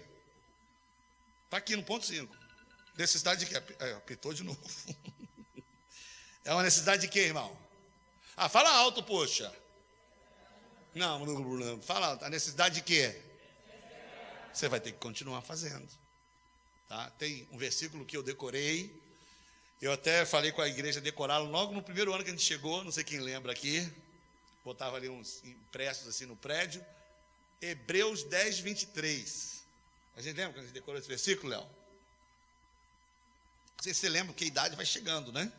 [1.53, 2.35] Está aqui no ponto 5.
[2.97, 3.75] Necessidade de quê?
[3.77, 4.59] É, apitou de novo.
[6.43, 7.55] É uma necessidade de quê, irmão?
[8.35, 9.53] Ah, fala alto, poxa.
[10.95, 12.25] Não, não, fala alto.
[12.25, 13.21] A necessidade de quê?
[14.51, 15.87] você vai ter que continuar fazendo.
[16.89, 17.11] Tá?
[17.19, 18.91] Tem um versículo que eu decorei,
[19.79, 22.83] eu até falei com a igreja decorá-lo logo no primeiro ano que a gente chegou,
[22.83, 23.87] não sei quem lembra aqui,
[24.65, 26.83] botava ali uns impressos assim no prédio,
[27.61, 29.52] Hebreus 10, 23.
[30.15, 31.61] A gente lembra quando a gente decorou esse versículo, Léo?
[31.61, 35.51] Não sei se você lembra, porque a idade vai chegando, né?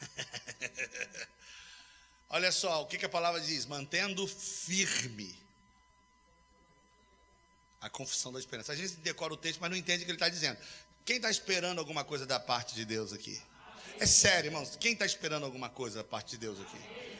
[2.30, 3.66] Olha só, o que, que a palavra diz?
[3.66, 5.36] Mantendo firme
[7.80, 8.72] a confissão da esperança.
[8.72, 10.58] A gente decora o texto, mas não entende o que ele está dizendo.
[11.04, 13.40] Quem está esperando alguma coisa da parte de Deus aqui?
[14.00, 14.76] É sério, irmãos.
[14.76, 16.78] Quem está esperando alguma coisa da parte de Deus aqui?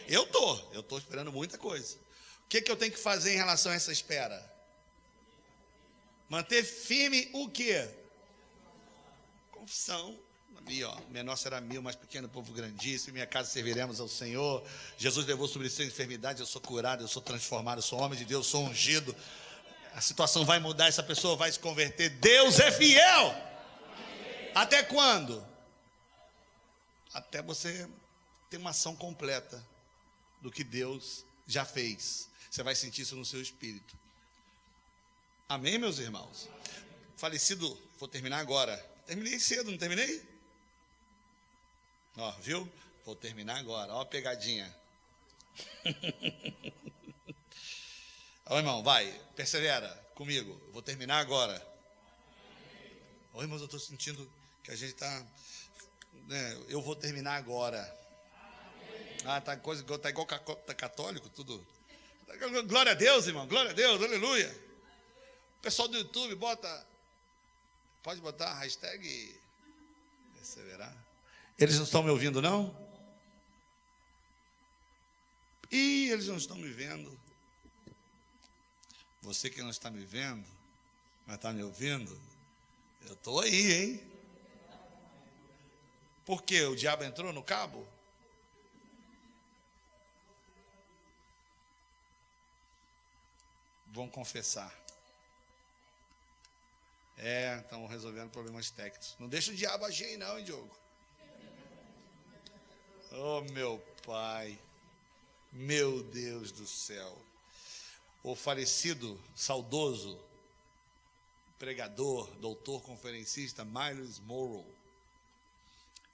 [0.09, 0.71] Eu estou.
[0.73, 1.97] Eu estou esperando muita coisa.
[2.45, 4.54] O que, que eu tenho que fazer em relação a essa espera?
[6.29, 7.89] Manter firme o quê?
[9.51, 10.19] Confissão.
[10.57, 14.65] Ali, ó, menor será mil, mais pequeno povo grandíssimo, minha casa serviremos ao Senhor.
[14.97, 18.19] Jesus levou sobre si a enfermidade, eu sou curado, eu sou transformado, eu sou homem
[18.19, 19.15] de Deus, sou ungido
[19.95, 22.11] a situação vai mudar, essa pessoa vai se converter.
[22.11, 23.35] Deus é fiel.
[24.53, 25.45] Até quando?
[27.13, 27.89] Até você
[28.51, 29.65] ter uma ação completa
[30.43, 32.29] do que Deus já fez.
[32.51, 33.97] Você vai sentir isso no seu espírito.
[35.47, 36.49] Amém, meus irmãos?
[37.19, 38.75] Falecido, vou terminar agora.
[39.07, 40.27] Terminei cedo, não terminei?
[42.17, 42.67] Ó, viu?
[43.05, 43.93] Vou terminar agora.
[43.93, 44.75] Ó a pegadinha.
[48.47, 50.59] Ó, irmão, vai, persevera comigo.
[50.73, 51.63] Vou terminar agora.
[53.35, 54.31] Ô, irmãos, eu estou sentindo
[54.63, 55.27] que a gente está.
[56.27, 57.83] Né, eu vou terminar agora.
[59.27, 61.67] Ah, tá coisa tá igual tá católico, tudo.
[62.67, 63.47] Glória a Deus, irmão.
[63.47, 64.64] Glória a Deus, aleluia.
[65.65, 66.87] Pessoal do YouTube bota.
[68.03, 69.35] Pode botar a hashtag
[70.35, 70.95] perseverar.
[71.59, 72.77] Eles não estão me ouvindo, não?
[75.73, 77.19] Ih, eles não estão me vendo.
[79.23, 80.47] Você que não está me vendo,
[81.27, 82.15] mas está me ouvindo,
[83.07, 84.13] eu estou aí, hein?
[86.27, 86.61] Por quê?
[86.65, 87.89] O diabo entrou no cabo?
[93.87, 94.84] Vão confessar.
[97.17, 99.17] É, estão resolvendo problemas técnicos.
[99.19, 100.77] Não deixa o diabo agir aí, não, hein, Diogo?
[103.13, 104.59] Oh, meu pai.
[105.53, 107.17] Meu Deus do céu
[108.25, 110.19] o falecido, saudoso
[111.59, 114.67] pregador, doutor conferencista Miles Morrow.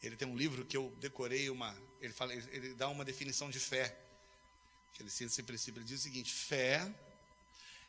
[0.03, 3.61] Ele tem um livro que eu decorei uma, ele fala, ele dá uma definição de
[3.61, 3.96] fé.
[4.92, 6.92] Que ele esse princípio, ele diz o seguinte: fé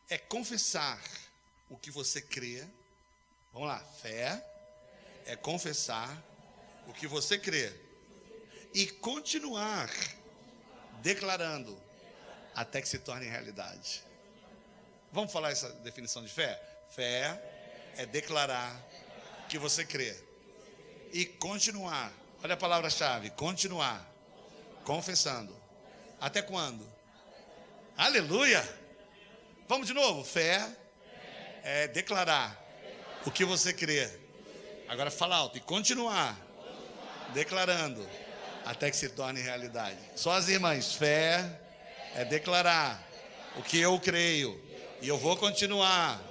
[0.07, 1.01] é confessar
[1.67, 2.67] o que você crê.
[3.53, 4.41] Vamos lá, fé
[5.25, 6.09] é confessar
[6.87, 7.71] o que você crê
[8.73, 9.89] e continuar
[11.01, 11.77] declarando
[12.55, 14.03] até que se torne realidade.
[15.11, 16.61] Vamos falar essa definição de fé?
[16.91, 17.41] Fé
[17.97, 18.73] é declarar
[19.49, 20.15] que você crê
[21.11, 22.11] e continuar.
[22.41, 24.09] Olha a palavra-chave: continuar,
[24.85, 25.53] confessando.
[26.21, 26.89] Até quando?
[27.97, 28.63] Aleluia!
[29.67, 30.23] Vamos de novo.
[30.23, 30.65] Fé
[31.63, 32.60] é declarar
[33.25, 34.09] o que você crê.
[34.87, 36.37] Agora fala alto e continuar
[37.33, 38.05] declarando
[38.65, 39.97] até que se torne realidade.
[40.15, 41.59] Só as irmãs, fé
[42.15, 43.01] é declarar
[43.55, 44.59] o que eu creio
[45.01, 46.21] e eu vou continuar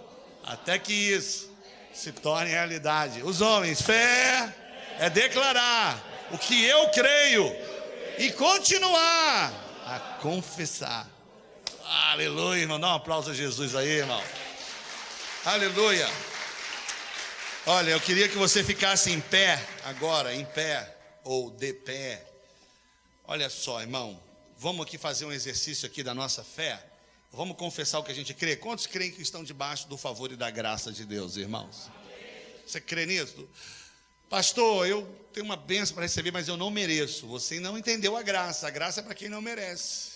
[0.44, 1.50] até que isso
[1.92, 3.22] se torne realidade.
[3.22, 4.54] Os homens, fé
[4.98, 7.50] é declarar o que eu creio
[8.18, 9.52] e continuar
[9.86, 11.08] a confessar.
[11.84, 12.78] Aleluia, irmão.
[12.78, 14.22] Dá um aplauso a Jesus aí, irmão.
[15.44, 16.08] Aleluia.
[17.66, 22.26] Olha, eu queria que você ficasse em pé agora, em pé ou de pé.
[23.24, 24.20] Olha só, irmão.
[24.56, 26.82] Vamos aqui fazer um exercício aqui da nossa fé.
[27.30, 28.56] Vamos confessar o que a gente crê?
[28.56, 31.90] Quantos creem que estão debaixo do favor e da graça de Deus, irmãos?
[32.66, 33.46] Você crê nisso?
[34.30, 37.26] Pastor, eu tenho uma benção para receber, mas eu não mereço.
[37.26, 38.66] Você não entendeu a graça.
[38.66, 40.12] A graça é para quem não merece.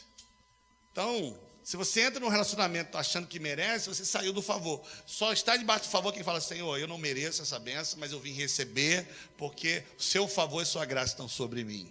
[0.93, 4.87] Então, se você entra num relacionamento achando que merece, você saiu do favor.
[5.07, 8.21] Só está debaixo do favor quem fala, Senhor, eu não mereço essa benção, mas eu
[8.21, 9.09] vim receber,
[9.39, 11.91] porque o seu favor e sua graça estão sobre mim.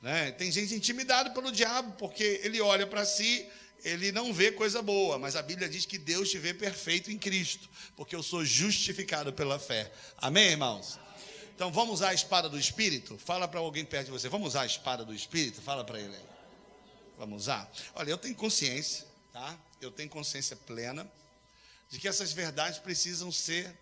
[0.00, 0.30] Né?
[0.30, 3.44] Tem gente intimidada pelo diabo, porque ele olha para si,
[3.82, 7.18] ele não vê coisa boa, mas a Bíblia diz que Deus te vê perfeito em
[7.18, 9.90] Cristo, porque eu sou justificado pela fé.
[10.16, 10.96] Amém, irmãos?
[11.56, 13.18] Então vamos usar a espada do Espírito?
[13.18, 15.60] Fala para alguém perto de você, vamos usar a espada do Espírito?
[15.60, 16.37] Fala para ele.
[17.18, 17.68] Vamos usar?
[17.96, 19.58] Olha, eu tenho consciência, tá?
[19.80, 21.10] Eu tenho consciência plena
[21.90, 23.76] de que essas verdades precisam ser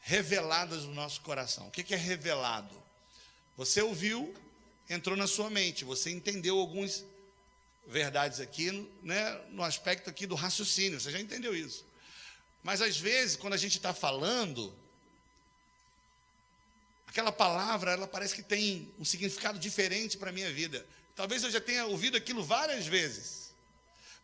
[0.00, 1.68] reveladas no nosso coração.
[1.68, 2.82] O que é revelado?
[3.56, 4.34] Você ouviu,
[4.90, 7.04] entrou na sua mente, você entendeu algumas
[7.86, 8.72] verdades aqui,
[9.04, 11.84] né, no aspecto aqui do raciocínio, você já entendeu isso.
[12.60, 14.74] Mas às vezes, quando a gente está falando,
[17.06, 20.84] aquela palavra, ela parece que tem um significado diferente para a minha vida.
[21.16, 23.46] Talvez eu já tenha ouvido aquilo várias vezes.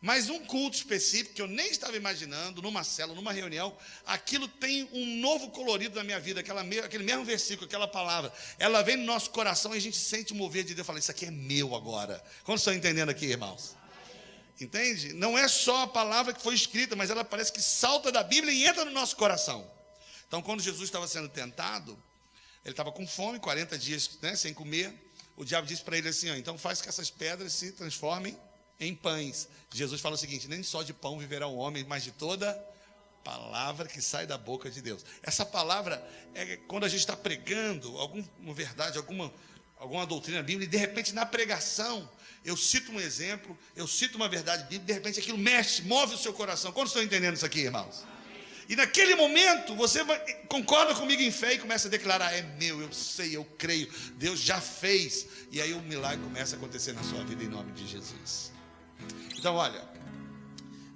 [0.02, 3.74] Mas um culto específico que eu nem estava imaginando, numa cela, numa reunião,
[4.04, 8.32] aquilo tem um novo colorido na minha vida, aquela, aquele mesmo versículo, aquela palavra.
[8.58, 10.84] Ela vem no nosso coração e a gente sente o mover de Deus.
[10.84, 12.22] Fala, isso aqui é meu agora.
[12.42, 13.76] Quando estão entendendo aqui, irmãos?
[14.60, 15.12] Entende?
[15.12, 18.52] Não é só a palavra que foi escrita, mas ela parece que salta da Bíblia
[18.52, 19.70] e entra no nosso coração.
[20.26, 21.96] Então, quando Jesus estava sendo tentado,
[22.64, 24.92] ele estava com fome, 40 dias né, sem comer.
[25.36, 28.36] O diabo disse para ele assim: ó, então faz que essas pedras se transformem
[28.78, 29.48] em pães.
[29.72, 32.52] Jesus fala o seguinte: nem só de pão viverá o homem, mas de toda
[33.24, 35.04] palavra que sai da boca de Deus.
[35.22, 36.02] Essa palavra
[36.34, 39.32] é quando a gente está pregando alguma verdade, alguma,
[39.76, 42.08] alguma doutrina bíblica, e de repente na pregação
[42.44, 46.18] eu cito um exemplo, eu cito uma verdade bíblica, de repente aquilo mexe, move o
[46.18, 46.72] seu coração.
[46.72, 48.04] Quantos estão entendendo isso aqui, irmãos?
[48.68, 52.80] E naquele momento você vai, concorda comigo em fé e começa a declarar: é meu,
[52.80, 55.26] eu sei, eu creio, Deus já fez.
[55.50, 58.52] E aí o milagre começa a acontecer na sua vida em nome de Jesus.
[59.36, 59.82] Então, olha,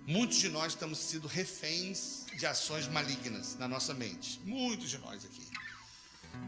[0.07, 4.41] muitos de nós estamos sendo reféns de ações malignas na nossa mente.
[4.45, 5.47] Muitos de nós aqui.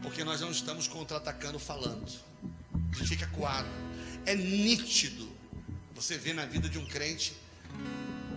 [0.01, 2.09] Porque nós não estamos contra-atacando falando.
[2.91, 3.67] A gente fica coado.
[4.25, 5.29] É nítido.
[5.95, 7.33] Você vê na vida de um crente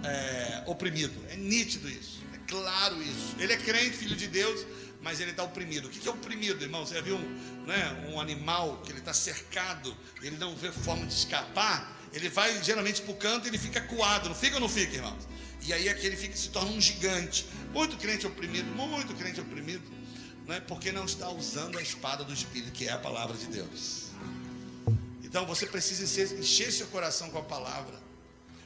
[0.02, 1.24] é, oprimido.
[1.28, 2.21] É nítido isso.
[2.52, 3.34] É claro isso.
[3.38, 4.66] Ele é crente, filho de Deus,
[5.00, 5.88] mas ele está oprimido.
[5.88, 6.84] O que é oprimido, irmão?
[6.84, 11.06] Você já viu um, né, um animal que ele está cercado, ele não vê forma
[11.06, 11.98] de escapar?
[12.12, 14.94] Ele vai geralmente para o canto e ele fica coado, não fica ou não fica,
[14.94, 15.26] irmãos?
[15.62, 17.46] E aí aquele fica, se torna um gigante.
[17.72, 19.90] Muito crente oprimido, muito crente oprimido,
[20.46, 20.60] não é?
[20.60, 24.10] porque não está usando a espada do Espírito, que é a palavra de Deus.
[25.22, 26.04] Então você precisa
[26.38, 28.02] encher seu coração com a palavra.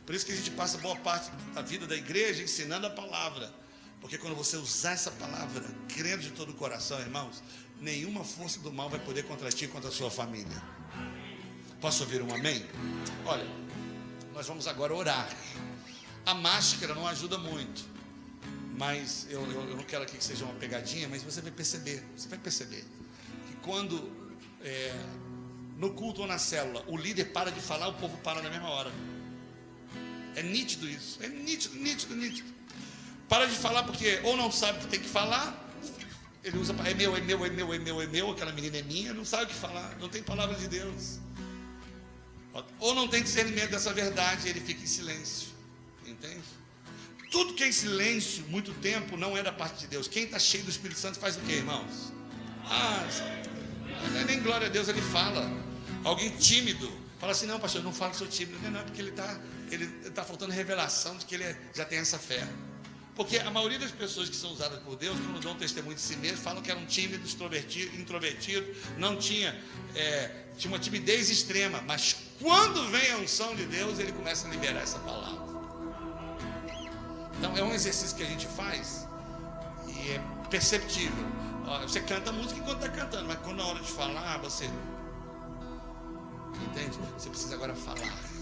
[0.05, 3.53] Por isso que a gente passa boa parte da vida da igreja ensinando a palavra.
[4.01, 7.42] Porque quando você usar essa palavra, crendo de todo o coração, irmãos,
[7.80, 10.62] nenhuma força do mal vai poder contra ti contra a sua família.
[11.80, 12.64] Posso ouvir um amém?
[13.24, 13.47] Olha,
[14.32, 15.28] nós vamos agora orar.
[16.24, 17.84] A máscara não ajuda muito,
[18.76, 22.03] mas eu, eu, eu não quero aqui que seja uma pegadinha, mas você vai perceber,
[22.16, 22.84] você vai perceber
[23.49, 24.11] que quando
[24.62, 24.94] é,
[25.76, 28.68] no culto ou na célula o líder para de falar, o povo para na mesma
[28.68, 28.90] hora.
[30.34, 32.55] É nítido isso, é nítido, nítido, nítido.
[33.29, 35.55] Para de falar porque ou não sabe o que tem que falar,
[36.45, 38.83] ele usa é meu, é meu, é meu, é meu, é meu, aquela menina é
[38.83, 41.18] minha, não sabe o que falar, não tem palavra de Deus.
[42.79, 45.49] Ou não tem discernimento dessa verdade, ele fica em silêncio.
[46.07, 46.43] Entende?
[47.31, 50.07] Tudo que é em silêncio, muito tempo, não é da parte de Deus.
[50.07, 52.12] Quem está cheio do Espírito Santo faz o quê, irmãos?
[52.64, 53.05] Ah,
[54.12, 55.51] não é nem glória a Deus, ele fala.
[56.05, 58.59] Alguém tímido, fala assim, não, pastor, não falo que sou tímido.
[58.70, 59.39] Não, é porque ele está
[59.70, 62.47] ele tá faltando revelação de que ele é, já tem essa fé.
[63.17, 66.17] Porque a maioria das pessoas que são usadas por Deus, quando dão testemunho de si
[66.17, 69.59] mesmo, falam que eram tímidos, introvertidos, introvertido, não tinha,
[69.95, 71.81] é, tinha uma timidez extrema.
[71.81, 75.57] Mas quando vem a unção de Deus, ele começa a liberar essa palavra.
[77.39, 79.09] Então é um exercício que a gente faz
[79.89, 81.25] e é perceptível.
[81.83, 84.71] Você canta música enquanto está cantando, mas quando é hora de falar, você.
[86.62, 86.99] Entende?
[87.19, 88.36] Você precisa agora falar.